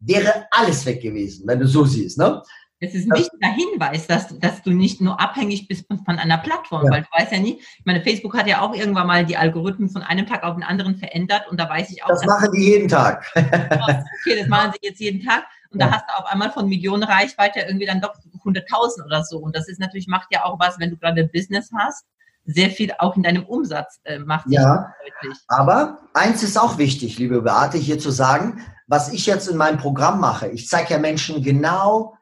[0.01, 2.17] wäre alles weg gewesen, wenn du so siehst.
[2.17, 2.41] Ne?
[2.83, 6.85] Es ist ein wichtiger Hinweis, dass, dass du nicht nur abhängig bist von, einer Plattform,
[6.85, 6.91] ja.
[6.91, 9.87] weil du weißt ja nie, ich meine, Facebook hat ja auch irgendwann mal die Algorithmen
[9.87, 12.09] von einem Tag auf den anderen verändert und da weiß ich auch.
[12.09, 13.23] Das machen die jeden Tag.
[13.35, 15.87] okay, das machen sie jetzt jeden Tag und ja.
[15.87, 19.55] da hast du auf einmal von Millionen Reichweite irgendwie dann doch 100.000 oder so und
[19.55, 22.05] das ist natürlich, macht ja auch was, wenn du gerade ein Business hast,
[22.45, 24.47] sehr viel auch in deinem Umsatz äh, macht.
[24.49, 25.37] Ja, deutlich.
[25.47, 28.61] aber eins ist auch wichtig, liebe Beate, hier zu sagen,
[28.91, 32.17] was ich jetzt in meinem Programm mache, ich zeige ja Menschen genau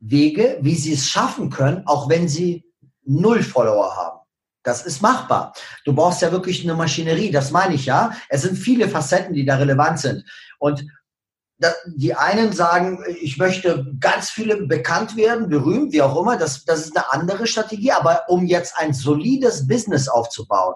[0.00, 2.62] Wege, wie sie es schaffen können, auch wenn sie
[3.06, 4.20] null Follower haben.
[4.62, 5.54] Das ist machbar.
[5.86, 8.12] Du brauchst ja wirklich eine Maschinerie, das meine ich ja.
[8.28, 10.22] Es sind viele Facetten, die da relevant sind.
[10.58, 10.84] Und
[11.86, 16.36] die einen sagen, ich möchte ganz viele bekannt werden, berühmt, wie auch immer.
[16.36, 17.92] Das, das ist eine andere Strategie.
[17.92, 20.74] Aber um jetzt ein solides Business aufzubauen,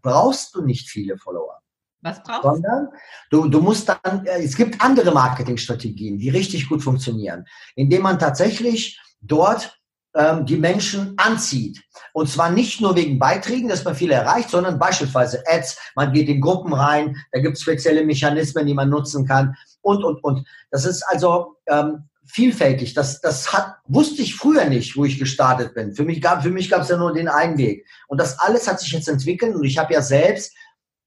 [0.00, 1.61] brauchst du nicht viele Follower.
[2.02, 2.88] Was brauchst Sondern
[3.30, 3.48] du?
[3.48, 9.00] Du musst dann, äh, es gibt andere Marketingstrategien, die richtig gut funktionieren, indem man tatsächlich
[9.20, 9.78] dort
[10.14, 11.82] ähm, die Menschen anzieht.
[12.12, 16.28] Und zwar nicht nur wegen Beiträgen, dass man viele erreicht, sondern beispielsweise Ads, man geht
[16.28, 20.46] in Gruppen rein, da gibt es spezielle Mechanismen, die man nutzen kann und, und, und.
[20.70, 22.94] Das ist also ähm, vielfältig.
[22.94, 25.94] Das, das hat, wusste ich früher nicht, wo ich gestartet bin.
[25.94, 27.86] Für mich gab für mich gab es ja nur den einen Weg.
[28.08, 30.54] Und das alles hat sich jetzt entwickelt und ich habe ja selbst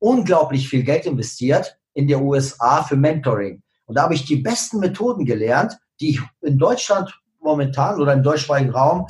[0.06, 3.64] unglaublich viel Geld investiert in der USA für Mentoring.
[3.86, 8.22] Und da habe ich die besten Methoden gelernt, die ich in Deutschland momentan oder im
[8.22, 9.08] deutschsprachigen Raum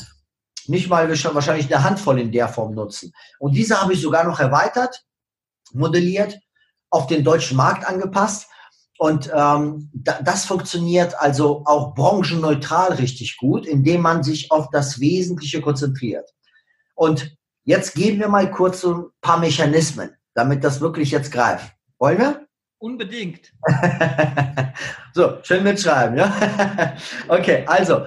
[0.68, 3.12] nicht mal wahrscheinlich eine Handvoll in der Form nutzen.
[3.40, 5.04] Und diese habe ich sogar noch erweitert,
[5.74, 6.40] modelliert,
[6.90, 8.48] auf den deutschen Markt angepasst.
[8.98, 15.02] Und ähm, da, das funktioniert also auch branchenneutral richtig gut, indem man sich auf das
[15.02, 16.34] Wesentliche konzentriert.
[16.96, 21.74] Und jetzt gehen wir mal kurz so ein paar Mechanismen damit das wirklich jetzt greift.
[21.98, 22.48] Wollen wir?
[22.78, 23.52] Unbedingt.
[25.14, 26.96] so, schön mitschreiben, ja?
[27.28, 28.06] okay, also,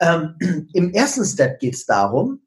[0.00, 0.34] ähm,
[0.74, 2.42] im ersten Step geht es darum,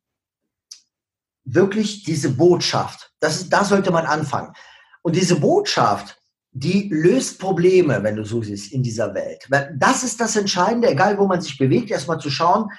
[1.43, 4.53] wirklich diese Botschaft, das da sollte man anfangen.
[5.01, 9.47] Und diese Botschaft, die löst Probleme, wenn du so siehst, in dieser Welt.
[9.77, 12.69] Das ist das Entscheidende, egal wo man sich bewegt, erstmal zu schauen,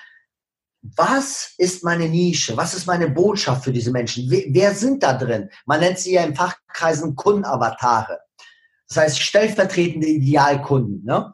[0.83, 2.57] was ist meine Nische?
[2.57, 4.29] Was ist meine Botschaft für diese Menschen?
[4.29, 5.49] Wer, wer sind da drin?
[5.65, 8.21] Man nennt sie ja in Fachkreisen Kundenavatare.
[8.89, 11.05] Das heißt stellvertretende Idealkunden.
[11.05, 11.33] Ne?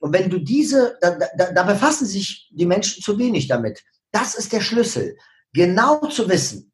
[0.00, 3.82] Und wenn du diese, da, da, da befassen sich die Menschen zu wenig damit.
[4.10, 5.16] Das ist der Schlüssel.
[5.52, 6.72] Genau zu wissen.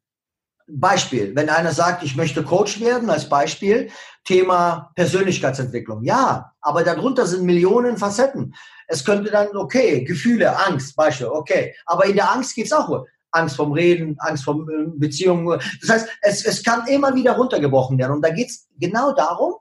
[0.69, 3.89] Beispiel, wenn einer sagt, ich möchte Coach werden, als Beispiel,
[4.25, 6.03] Thema Persönlichkeitsentwicklung.
[6.03, 8.53] Ja, aber darunter sind Millionen Facetten.
[8.87, 11.75] Es könnte dann, okay, Gefühle, Angst, Beispiel, okay.
[11.85, 15.59] Aber in der Angst geht's auch Angst vom Reden, Angst vom äh, Beziehungen.
[15.81, 18.13] Das heißt, es, es kann immer wieder runtergebrochen werden.
[18.13, 19.55] Und da geht's genau darum,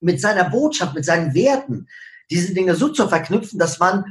[0.00, 1.88] mit seiner Botschaft, mit seinen Werten,
[2.30, 4.04] diese Dinge so zu verknüpfen, dass man,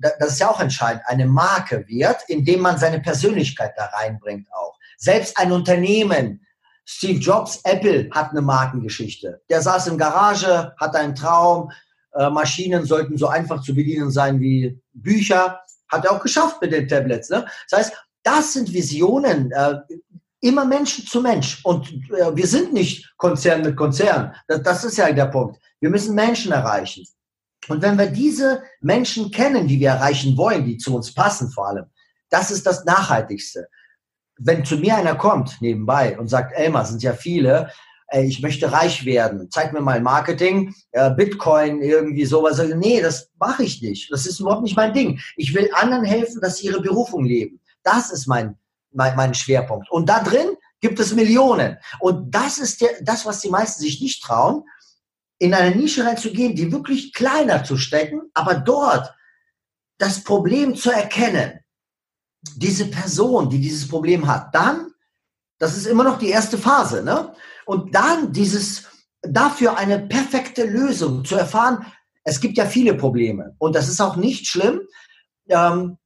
[0.00, 4.78] das ist ja auch entscheidend, eine Marke wird, indem man seine Persönlichkeit da reinbringt auch.
[4.96, 6.44] Selbst ein Unternehmen,
[6.86, 9.42] Steve Jobs, Apple hat eine Markengeschichte.
[9.48, 11.70] Der saß in Garage, hat einen Traum,
[12.14, 15.60] äh, Maschinen sollten so einfach zu bedienen sein wie Bücher.
[15.88, 17.30] Hat er auch geschafft mit den Tablets.
[17.30, 17.46] Ne?
[17.68, 19.78] Das heißt, das sind Visionen, äh,
[20.40, 21.60] immer Menschen zu Mensch.
[21.64, 24.34] Und äh, wir sind nicht Konzern mit Konzern.
[24.46, 25.58] Das, das ist ja der Punkt.
[25.80, 27.04] Wir müssen Menschen erreichen.
[27.68, 31.68] Und wenn wir diese Menschen kennen, die wir erreichen wollen, die zu uns passen vor
[31.68, 31.86] allem,
[32.28, 33.68] das ist das Nachhaltigste.
[34.36, 37.70] Wenn zu mir einer kommt nebenbei und sagt, Elmar, sind ja viele,
[38.22, 42.62] ich möchte reich werden, zeig mir mal Marketing, äh, Bitcoin, irgendwie sowas.
[42.76, 44.12] Nee, das mache ich nicht.
[44.12, 45.20] Das ist überhaupt nicht mein Ding.
[45.36, 47.60] Ich will anderen helfen, dass sie ihre Berufung leben.
[47.82, 48.56] Das ist mein
[48.94, 49.90] mein, mein Schwerpunkt.
[49.90, 51.76] Und da drin gibt es Millionen.
[52.00, 54.64] Und das ist der, das, was die meisten sich nicht trauen,
[55.38, 59.12] in eine Nische reinzugehen, die wirklich kleiner zu stecken, aber dort
[59.98, 61.60] das Problem zu erkennen.
[62.56, 64.92] Diese Person, die dieses Problem hat, dann,
[65.58, 67.34] das ist immer noch die erste Phase, ne?
[67.66, 68.84] Und dann dieses,
[69.28, 71.86] dafür eine perfekte Lösung zu erfahren.
[72.24, 74.80] Es gibt ja viele Probleme und das ist auch nicht schlimm.
[75.48, 75.98] Ähm,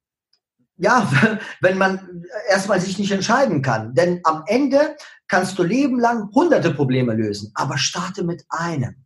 [0.77, 1.11] ja,
[1.61, 3.95] wenn man erstmal sich nicht entscheiden kann.
[3.95, 9.05] Denn am Ende kannst du lebenlang hunderte Probleme lösen, aber starte mit einem.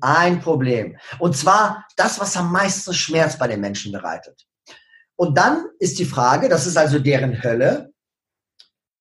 [0.00, 0.96] Ein Problem.
[1.18, 4.46] Und zwar das, was am meisten Schmerz bei den Menschen bereitet.
[5.16, 7.92] Und dann ist die Frage, das ist also deren Hölle.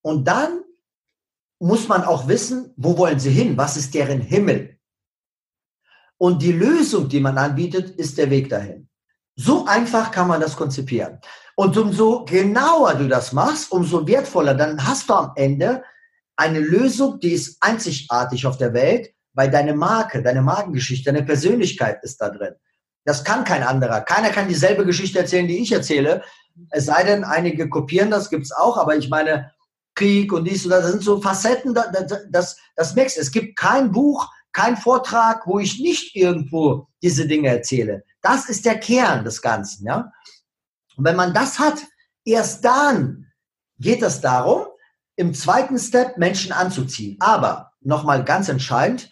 [0.01, 0.61] Und dann
[1.61, 3.55] muss man auch wissen, wo wollen sie hin?
[3.55, 4.77] Was ist deren Himmel?
[6.17, 8.89] Und die Lösung, die man anbietet, ist der Weg dahin.
[9.35, 11.19] So einfach kann man das konzipieren.
[11.55, 14.55] Und umso genauer du das machst, umso wertvoller.
[14.55, 15.83] Dann hast du am Ende
[16.35, 22.03] eine Lösung, die ist einzigartig auf der Welt, weil deine Marke, deine Markengeschichte, deine Persönlichkeit
[22.03, 22.55] ist da drin.
[23.05, 24.01] Das kann kein anderer.
[24.01, 26.23] Keiner kann dieselbe Geschichte erzählen, die ich erzähle.
[26.71, 28.77] Es sei denn, einige kopieren das, gibt's auch.
[28.77, 29.51] Aber ich meine,
[30.01, 31.87] Krieg und dies und das, das sind so Facetten, das,
[32.31, 37.49] das, das merkst Es gibt kein Buch, kein Vortrag, wo ich nicht irgendwo diese Dinge
[37.49, 38.03] erzähle.
[38.21, 40.11] Das ist der Kern des Ganzen, ja.
[40.97, 41.75] Und wenn man das hat,
[42.25, 43.27] erst dann
[43.77, 44.65] geht es darum,
[45.15, 47.17] im zweiten Step Menschen anzuziehen.
[47.19, 49.11] Aber nochmal ganz entscheidend,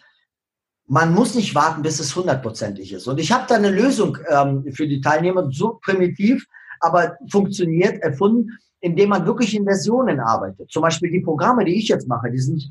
[0.86, 3.06] man muss nicht warten, bis es hundertprozentig ist.
[3.06, 6.44] Und ich habe da eine Lösung ähm, für die Teilnehmer, so primitiv,
[6.80, 10.70] aber funktioniert, erfunden, indem man wirklich in Versionen arbeitet.
[10.70, 12.70] Zum Beispiel die Programme, die ich jetzt mache, die sind,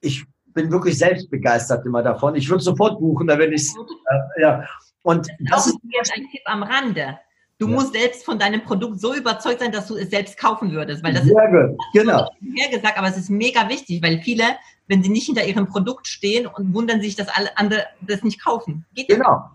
[0.00, 2.34] ich bin wirklich selbst begeistert immer davon.
[2.36, 4.64] Ich würde sofort buchen, da wenn ich äh, ja.
[5.02, 7.18] Und das ist jetzt ein Tipp am Rande.
[7.58, 7.74] Du ja.
[7.74, 11.04] musst selbst von deinem Produkt so überzeugt sein, dass du es selbst kaufen würdest.
[11.04, 12.30] Weil das Sehr ist, gut, genau.
[12.56, 14.44] Hergesagt, aber es ist mega wichtig, weil viele,
[14.88, 18.42] wenn sie nicht hinter ihrem Produkt stehen und wundern sich, dass alle andere das nicht
[18.42, 18.86] kaufen.
[18.94, 19.50] Geht genau.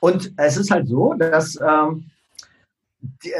[0.00, 2.10] Und es ist halt so, dass ähm,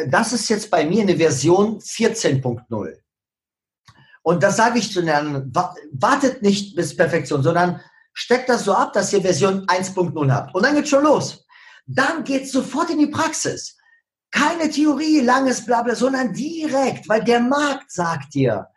[0.09, 2.97] das ist jetzt bei mir eine Version 14.0.
[4.23, 5.53] Und das sage ich zu lernen,
[5.93, 7.81] wartet nicht bis Perfektion, sondern
[8.13, 10.55] steckt das so ab, dass ihr Version 1.0 habt.
[10.55, 11.47] Und dann geht's schon los.
[11.87, 13.77] Dann geht's sofort in die Praxis.
[14.31, 18.69] Keine Theorie, langes Blabla, sondern direkt, weil der Markt sagt dir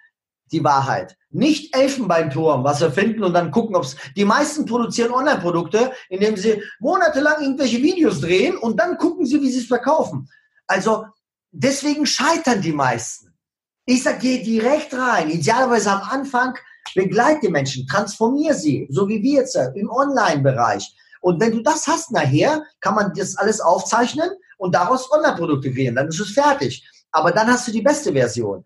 [0.51, 1.17] die Wahrheit.
[1.29, 3.95] Nicht Elfenbeinturm, was wir finden und dann gucken, ob es.
[4.15, 9.51] Die meisten produzieren Online-Produkte, indem sie monatelang irgendwelche Videos drehen und dann gucken sie, wie
[9.51, 10.29] sie es verkaufen.
[10.67, 11.05] Also
[11.51, 13.33] deswegen scheitern die meisten.
[13.85, 15.29] Ich sage, geh direkt rein.
[15.29, 16.57] Idealerweise am Anfang
[16.95, 20.95] begleite die Menschen, transformier sie, so wie wir jetzt im Online-Bereich.
[21.21, 25.95] Und wenn du das hast nachher, kann man das alles aufzeichnen und daraus Online-Produkte kreieren.
[25.95, 26.87] Dann ist es fertig.
[27.11, 28.65] Aber dann hast du die beste Version.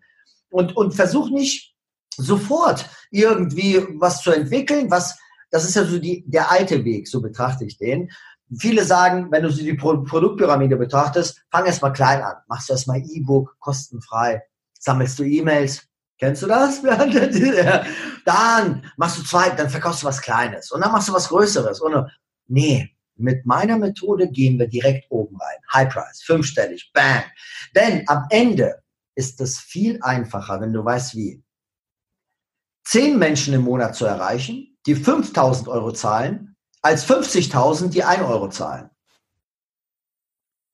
[0.50, 1.74] Und, und versuch nicht
[2.16, 5.16] sofort irgendwie was zu entwickeln, was
[5.50, 8.10] Das ist ja so die, der alte Weg, so betrachte ich den.
[8.56, 12.36] Viele sagen, wenn du die Pro Produktpyramide betrachtest, fang erst mal klein an.
[12.48, 14.42] Machst du erst mal E-Book, kostenfrei.
[14.78, 15.86] Sammelst du E-Mails.
[16.18, 16.82] Kennst du das?
[18.24, 20.72] dann machst du zwei, dann verkaufst du was Kleines.
[20.72, 21.80] Und dann machst du was Größeres.
[21.80, 22.10] Und,
[22.46, 25.58] nee, mit meiner Methode gehen wir direkt oben rein.
[25.72, 27.24] High Price, fünfstellig, bang.
[27.74, 28.82] Denn am Ende
[29.14, 31.42] ist es viel einfacher, wenn du weißt wie.
[32.84, 36.47] Zehn Menschen im Monat zu erreichen, die 5000 Euro zahlen,
[36.82, 38.90] als 50.000, die 1 Euro zahlen.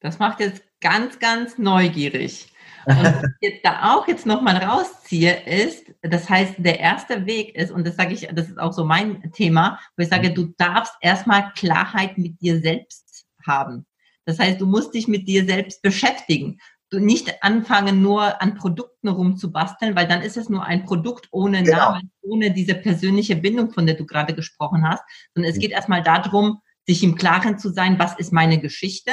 [0.00, 2.52] Das macht jetzt ganz, ganz neugierig.
[2.86, 7.70] Und was ich da auch jetzt nochmal rausziehe, ist, das heißt, der erste Weg ist,
[7.70, 10.92] und das sage ich, das ist auch so mein Thema, wo ich sage, du darfst
[11.00, 13.86] erstmal Klarheit mit dir selbst haben.
[14.26, 16.58] Das heißt, du musst dich mit dir selbst beschäftigen.
[16.98, 21.76] Nicht anfangen, nur an Produkten rumzubasteln, weil dann ist es nur ein Produkt ohne genau.
[21.76, 25.02] Namen, ohne diese persönliche Bindung, von der du gerade gesprochen hast,
[25.34, 29.12] sondern es geht erstmal darum, sich im Klaren zu sein, was ist meine Geschichte,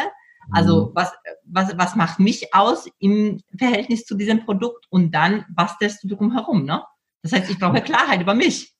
[0.51, 0.91] also mhm.
[0.95, 1.11] was,
[1.45, 6.33] was, was macht mich aus im Verhältnis zu diesem Produkt und dann bastelst du drum
[6.33, 6.83] herum, ne?
[7.23, 8.73] Das heißt, ich brauche Klarheit über mich.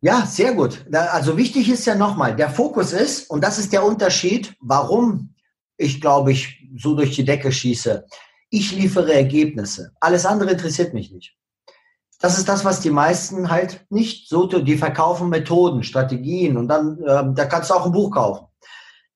[0.00, 0.84] Ja, sehr gut.
[0.92, 5.34] Also wichtig ist ja nochmal, der Fokus ist, und das ist der Unterschied, warum
[5.76, 8.06] ich glaube ich so durch die Decke schieße.
[8.56, 9.90] Ich liefere Ergebnisse.
[9.98, 11.34] Alles andere interessiert mich nicht.
[12.20, 17.02] Das ist das, was die meisten halt nicht so, die verkaufen Methoden, Strategien und dann,
[17.02, 18.46] äh, da kannst du auch ein Buch kaufen.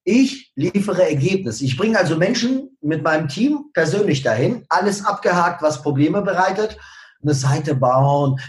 [0.03, 1.65] Ich liefere Ergebnisse.
[1.65, 6.77] Ich bringe also Menschen mit meinem Team persönlich dahin, alles abgehakt, was Probleme bereitet.
[7.23, 8.41] Eine Seite bauen.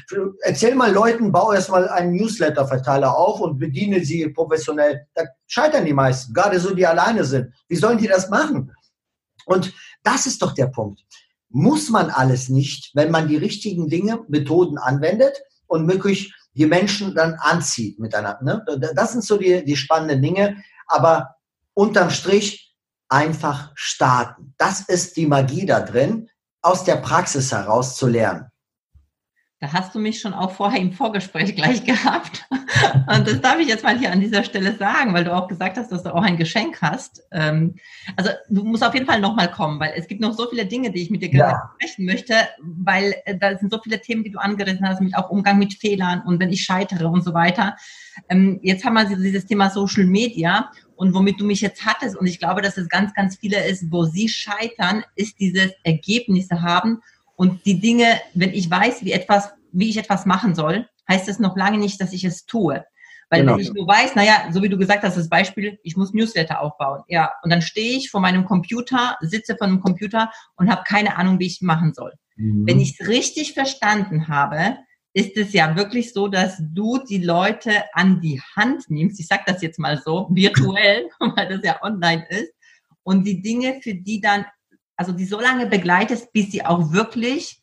[0.42, 5.06] Erzähl mal Leuten, bau erstmal einen Newsletter-Verteiler auf und bediene sie professionell.
[5.14, 7.54] Da scheitern die meisten, gerade so, die alleine sind.
[7.68, 8.72] Wie sollen die das machen?
[9.50, 11.02] Und das ist doch der Punkt.
[11.50, 17.16] Muss man alles nicht, wenn man die richtigen Dinge, Methoden anwendet und wirklich die Menschen
[17.16, 18.64] dann anzieht miteinander.
[18.66, 18.92] Ne?
[18.96, 20.58] Das sind so die, die spannenden Dinge.
[20.88, 21.36] Aber
[21.74, 22.76] unterm Strich
[23.08, 24.54] einfach starten.
[24.58, 26.30] Das ist die Magie da drin,
[26.62, 28.50] aus der Praxis heraus zu lernen.
[29.62, 32.46] Da hast du mich schon auch vorher im Vorgespräch gleich gehabt.
[33.14, 35.78] Und das darf ich jetzt mal hier an dieser Stelle sagen, weil du auch gesagt
[35.78, 37.24] hast, dass du auch ein Geschenk hast.
[37.32, 37.76] Ähm,
[38.16, 40.92] also du musst auf jeden Fall nochmal kommen, weil es gibt noch so viele Dinge,
[40.92, 41.72] die ich mit dir ja.
[41.76, 45.30] sprechen möchte, weil äh, da sind so viele Themen, die du angerissen hast, mit auch
[45.30, 47.76] Umgang mit Fehlern und wenn ich scheitere und so weiter.
[48.30, 52.28] Ähm, jetzt haben wir dieses Thema Social Media und womit du mich jetzt hattest, und
[52.28, 57.02] ich glaube, dass es ganz, ganz viele ist, wo sie scheitern, ist dieses Ergebnisse haben
[57.40, 61.40] und die Dinge, wenn ich weiß, wie etwas, wie ich etwas machen soll, heißt es
[61.40, 62.84] noch lange nicht, dass ich es tue.
[63.30, 63.54] Weil genau.
[63.54, 66.60] wenn ich nur weiß, naja, so wie du gesagt hast, das Beispiel, ich muss Newsletter
[66.60, 67.02] aufbauen.
[67.08, 71.16] Ja, und dann stehe ich vor meinem Computer, sitze vor einem Computer und habe keine
[71.16, 72.12] Ahnung, wie ich machen soll.
[72.36, 72.68] Mhm.
[72.68, 74.76] Wenn ich es richtig verstanden habe,
[75.14, 79.18] ist es ja wirklich so, dass du die Leute an die Hand nimmst.
[79.18, 82.52] Ich sage das jetzt mal so, virtuell, weil das ja online ist.
[83.04, 84.44] Und die Dinge, für die dann,
[85.00, 87.62] also die so lange begleitest, bis sie auch wirklich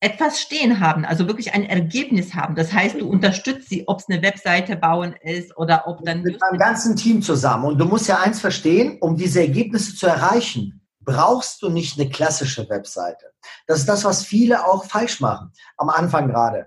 [0.00, 2.56] etwas stehen haben, also wirklich ein Ergebnis haben.
[2.56, 6.22] Das heißt, du unterstützt sie, ob es eine Webseite bauen ist oder ob dann...
[6.22, 7.64] Mit meinem ganzen Team zusammen.
[7.64, 12.10] Und du musst ja eins verstehen, um diese Ergebnisse zu erreichen, brauchst du nicht eine
[12.10, 13.32] klassische Webseite.
[13.66, 16.66] Das ist das, was viele auch falsch machen, am Anfang gerade.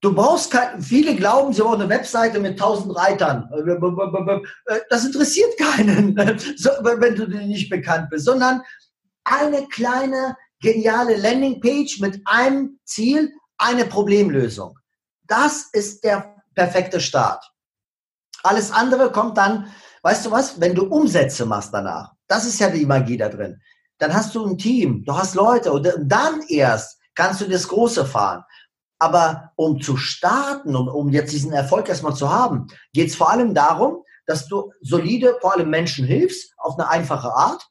[0.00, 3.48] Du brauchst kein, viele glauben, sie brauchen eine Webseite mit tausend Reitern.
[4.90, 8.62] Das interessiert keinen, wenn du nicht bekannt bist, sondern
[9.30, 14.78] eine kleine, geniale Landingpage mit einem Ziel, eine Problemlösung.
[15.26, 17.44] Das ist der perfekte Start.
[18.42, 22.12] Alles andere kommt dann, weißt du was, wenn du Umsätze machst danach.
[22.28, 23.60] Das ist ja die Magie da drin.
[23.98, 28.06] Dann hast du ein Team, du hast Leute und dann erst kannst du das Große
[28.06, 28.44] fahren.
[29.00, 33.30] Aber um zu starten, um, um jetzt diesen Erfolg erstmal zu haben, geht es vor
[33.30, 37.68] allem darum, dass du solide, vor allem Menschen hilfst, auf eine einfache Art,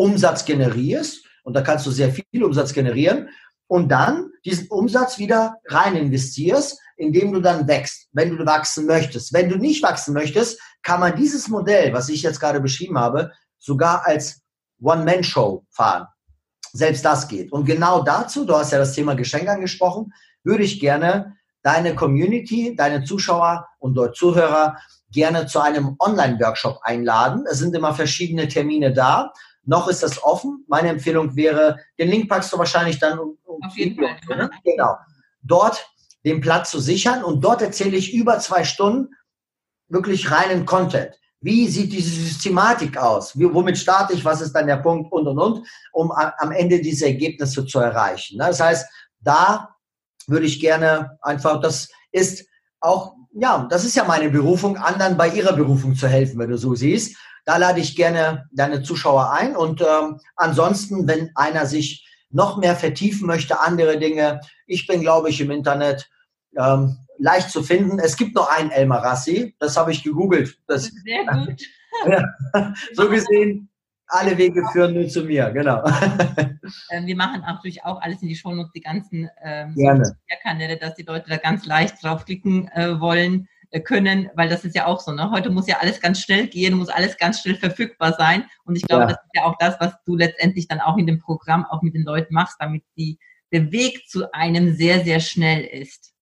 [0.00, 3.28] Umsatz generierst, und da kannst du sehr viel Umsatz generieren,
[3.66, 9.32] und dann diesen Umsatz wieder rein investierst, indem du dann wächst, wenn du wachsen möchtest.
[9.32, 13.30] Wenn du nicht wachsen möchtest, kann man dieses Modell, was ich jetzt gerade beschrieben habe,
[13.58, 14.40] sogar als
[14.82, 16.06] One-Man-Show fahren.
[16.72, 17.52] Selbst das geht.
[17.52, 22.74] Und genau dazu, du hast ja das Thema Geschenk angesprochen, würde ich gerne deine Community,
[22.74, 24.76] deine Zuschauer und dort Zuhörer
[25.12, 27.44] gerne zu einem Online-Workshop einladen.
[27.50, 29.32] Es sind immer verschiedene Termine da.
[29.64, 30.64] Noch ist das offen.
[30.68, 34.36] Meine Empfehlung wäre, den Link packst du wahrscheinlich dann um, um Auf jeden Fall.
[34.36, 34.50] Ne?
[34.64, 34.96] Genau.
[35.42, 35.86] Dort
[36.24, 39.14] den Platz zu sichern und dort erzähle ich über zwei Stunden
[39.88, 41.14] wirklich reinen Content.
[41.40, 43.38] Wie sieht diese Systematik aus?
[43.38, 44.24] Wie, womit starte ich?
[44.24, 45.10] Was ist dann der Punkt?
[45.10, 48.36] Und, und, und, um am Ende diese Ergebnisse zu erreichen.
[48.36, 48.46] Ne?
[48.48, 48.86] Das heißt,
[49.20, 49.74] da
[50.26, 52.46] würde ich gerne einfach, das ist
[52.80, 56.58] auch, ja, das ist ja meine Berufung, anderen bei ihrer Berufung zu helfen, wenn du
[56.58, 57.16] so siehst.
[57.44, 59.56] Da lade ich gerne deine Zuschauer ein.
[59.56, 65.30] Und ähm, ansonsten, wenn einer sich noch mehr vertiefen möchte, andere Dinge, ich bin, glaube
[65.30, 66.08] ich, im Internet
[66.56, 67.98] ähm, leicht zu finden.
[67.98, 70.58] Es gibt noch einen Elmar Rassi, das habe ich gegoogelt.
[70.66, 71.62] Das, Sehr gut.
[72.06, 73.68] ja, so gesehen,
[74.06, 75.84] alle Wege führen nur zu mir, genau.
[76.90, 79.74] Ähm, wir machen natürlich auch alles in die Shownotes, die ganzen ähm,
[80.40, 83.48] Kanäle, dass die Leute da ganz leicht draufklicken äh, wollen
[83.78, 85.12] können, weil das ist ja auch so.
[85.12, 85.30] Ne?
[85.30, 88.44] Heute muss ja alles ganz schnell gehen, muss alles ganz schnell verfügbar sein.
[88.64, 89.08] Und ich glaube, ja.
[89.08, 91.94] das ist ja auch das, was du letztendlich dann auch in dem Programm auch mit
[91.94, 93.18] den Leuten machst, damit die,
[93.52, 96.12] der Weg zu einem sehr, sehr schnell ist.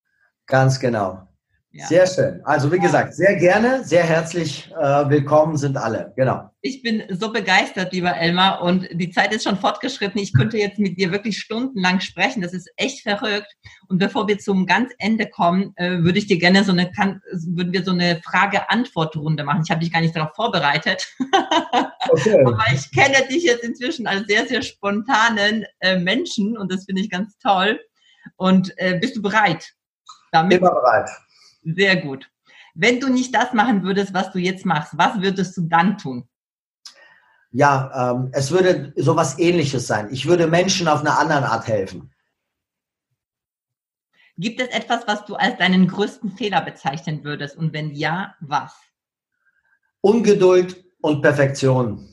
[0.47, 1.28] Ganz genau.
[1.79, 1.87] Ja.
[1.87, 2.41] Sehr schön.
[2.45, 6.13] Also wie gesagt, sehr gerne, sehr herzlich äh, willkommen sind alle.
[6.17, 6.51] Genau.
[6.61, 10.21] Ich bin so begeistert, lieber Elmar, und die Zeit ist schon fortgeschritten.
[10.21, 12.43] Ich könnte jetzt mit dir wirklich stundenlang sprechen.
[12.43, 13.47] Das ist echt verrückt.
[13.87, 17.21] Und bevor wir zum ganz Ende kommen, äh, würde ich dir gerne so eine, kann,
[17.31, 19.63] würden wir so eine Frage-Antwort-Runde machen.
[19.65, 21.07] Ich habe dich gar nicht darauf vorbereitet.
[22.11, 22.43] Okay.
[22.43, 27.03] Aber ich kenne dich jetzt inzwischen als sehr, sehr spontanen äh, Menschen und das finde
[27.03, 27.79] ich ganz toll.
[28.37, 29.75] Und äh, bist du bereit?
[30.33, 30.59] Damit?
[30.59, 31.11] Immer bereit.
[31.63, 32.31] Sehr gut.
[32.75, 36.29] Wenn du nicht das machen würdest, was du jetzt machst, was würdest du dann tun?
[37.51, 40.09] Ja, ähm, es würde sowas ähnliches sein.
[40.13, 42.13] Ich würde Menschen auf eine andere Art helfen.
[44.37, 47.57] Gibt es etwas, was du als deinen größten Fehler bezeichnen würdest?
[47.57, 48.73] Und wenn ja, was?
[50.01, 52.09] Ungeduld und Perfektion.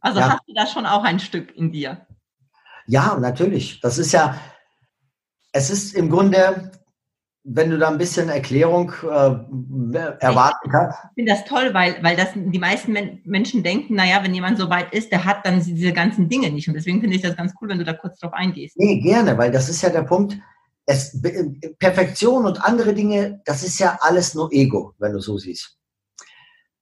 [0.00, 0.30] Also ja.
[0.30, 2.06] hast du da schon auch ein Stück in dir?
[2.86, 3.80] Ja, natürlich.
[3.80, 4.40] Das ist ja,
[5.52, 6.70] es ist im Grunde,
[7.48, 10.98] wenn du da ein bisschen Erklärung äh, erwarten kannst.
[11.10, 14.58] Ich finde das toll, weil, weil das die meisten Men Menschen denken, naja, wenn jemand
[14.58, 16.66] so weit ist, der hat dann diese ganzen Dinge nicht.
[16.66, 18.76] Und deswegen finde ich das ganz cool, wenn du da kurz drauf eingehst.
[18.76, 20.36] Nee, gerne, weil das ist ja der Punkt.
[20.86, 21.20] Es,
[21.78, 25.76] Perfektion und andere Dinge, das ist ja alles nur Ego, wenn du so siehst.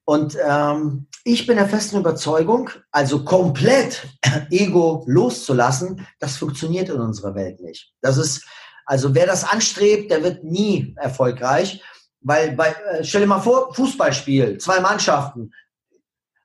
[0.07, 4.07] Und ähm, ich bin der festen Überzeugung, also komplett
[4.51, 7.93] Ego loszulassen, das funktioniert in unserer Welt nicht.
[8.03, 8.47] Das ist,
[8.87, 11.83] also wer das anstrebt, der wird nie erfolgreich,
[12.21, 15.53] weil bei, äh, stell dir mal vor, Fußballspiel, zwei Mannschaften,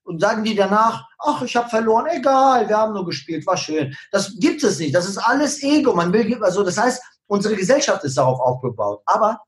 [0.09, 3.95] und sagen die danach, ach, ich habe verloren, egal, wir haben nur gespielt, war schön.
[4.11, 4.95] Das gibt es nicht.
[4.95, 5.93] Das ist alles Ego.
[5.93, 9.03] Man will, also das heißt, unsere Gesellschaft ist darauf aufgebaut.
[9.05, 9.39] Aber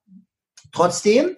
[0.72, 1.36] trotzdem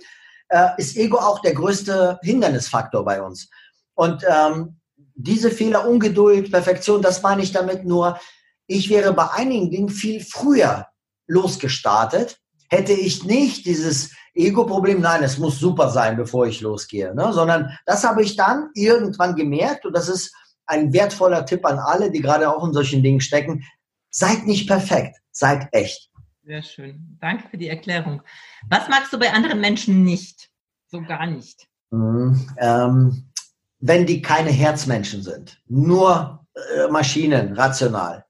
[0.50, 3.50] äh, ist Ego auch der größte Hindernisfaktor bei uns.
[3.94, 4.82] Und ähm,
[5.16, 8.20] diese Fehler, Ungeduld, Perfektion, das meine ich damit nur,
[8.68, 10.88] ich wäre bei einigen Dingen viel früher
[11.28, 17.32] losgestartet, hätte ich nicht dieses Ego-Problem, nein, es muss super sein, bevor ich losgehe, ne?
[17.34, 20.34] sondern das habe ich dann irgendwann gemerkt und das ist
[20.66, 23.64] ein wertvoller Tipp an alle, die gerade auch in solchen Dingen stecken.
[24.10, 26.10] Seid nicht perfekt, seid echt.
[26.46, 27.18] Sehr schön.
[27.22, 28.22] Danke für die Erklärung.
[28.70, 30.50] Was magst du bei anderen Menschen nicht?
[30.88, 31.68] So gar nicht.
[31.92, 33.32] Mhm, ähm,
[33.80, 38.26] wenn die keine Herzmenschen sind, nur äh, Maschinen, rational.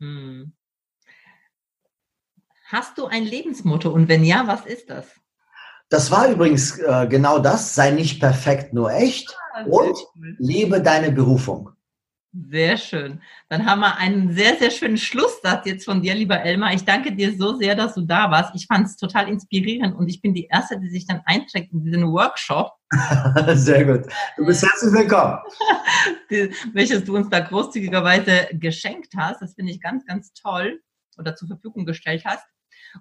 [0.00, 0.52] Hm.
[2.68, 5.06] Hast du ein Lebensmotto und wenn ja, was ist das?
[5.88, 10.36] Das war übrigens äh, genau das, sei nicht perfekt, nur echt ah, und schön.
[10.40, 11.70] lebe deine Berufung.
[12.50, 13.22] Sehr schön.
[13.48, 16.74] Dann haben wir einen sehr, sehr schönen Schlusssatz jetzt von dir, lieber Elmar.
[16.74, 18.52] Ich danke dir so sehr, dass du da warst.
[18.56, 21.84] Ich fand es total inspirierend und ich bin die Erste, die sich dann einträgt in
[21.84, 22.72] diesen Workshop.
[23.54, 24.12] sehr gut.
[24.36, 25.38] Du bist herzlich willkommen.
[26.74, 29.40] welches du uns da großzügigerweise geschenkt hast.
[29.40, 30.80] Das finde ich ganz, ganz toll
[31.16, 32.44] oder zur Verfügung gestellt hast.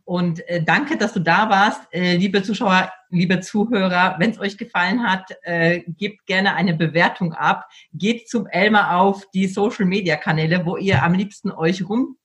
[0.03, 1.81] Und äh, danke, dass du da warst.
[1.91, 7.33] Äh, liebe Zuschauer, liebe Zuhörer, wenn es euch gefallen hat, äh, gebt gerne eine Bewertung
[7.33, 7.65] ab.
[7.93, 12.17] Geht zum Elmar auf die Social-Media-Kanäle, wo ihr am liebsten euch rum,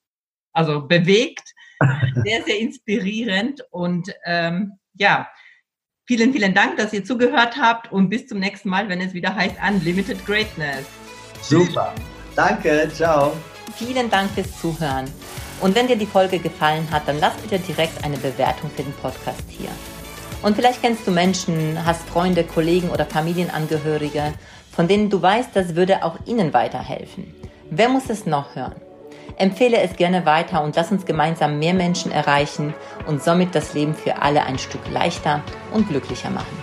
[0.52, 1.54] also bewegt.
[2.24, 3.62] Sehr, sehr inspirierend.
[3.70, 5.30] Und ähm, ja,
[6.06, 9.34] vielen, vielen Dank, dass ihr zugehört habt und bis zum nächsten Mal, wenn es wieder
[9.34, 10.84] heißt Unlimited Greatness.
[11.40, 11.94] Super.
[12.36, 12.90] Danke.
[12.92, 13.32] Ciao.
[13.76, 15.06] Vielen Dank fürs Zuhören.
[15.60, 18.94] Und wenn dir die Folge gefallen hat, dann lass bitte direkt eine Bewertung für den
[18.94, 19.68] Podcast hier.
[20.42, 24.32] Und vielleicht kennst du Menschen, hast Freunde, Kollegen oder Familienangehörige,
[24.72, 27.34] von denen du weißt, das würde auch ihnen weiterhelfen.
[27.70, 28.80] Wer muss es noch hören?
[29.36, 32.74] Empfehle es gerne weiter und lass uns gemeinsam mehr Menschen erreichen
[33.06, 35.42] und somit das Leben für alle ein Stück leichter
[35.72, 36.58] und glücklicher machen.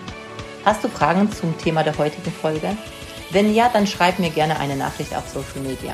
[0.65, 2.75] Hast du Fragen zum Thema der heutigen Folge?
[3.31, 5.93] Wenn ja, dann schreib mir gerne eine Nachricht auf Social Media.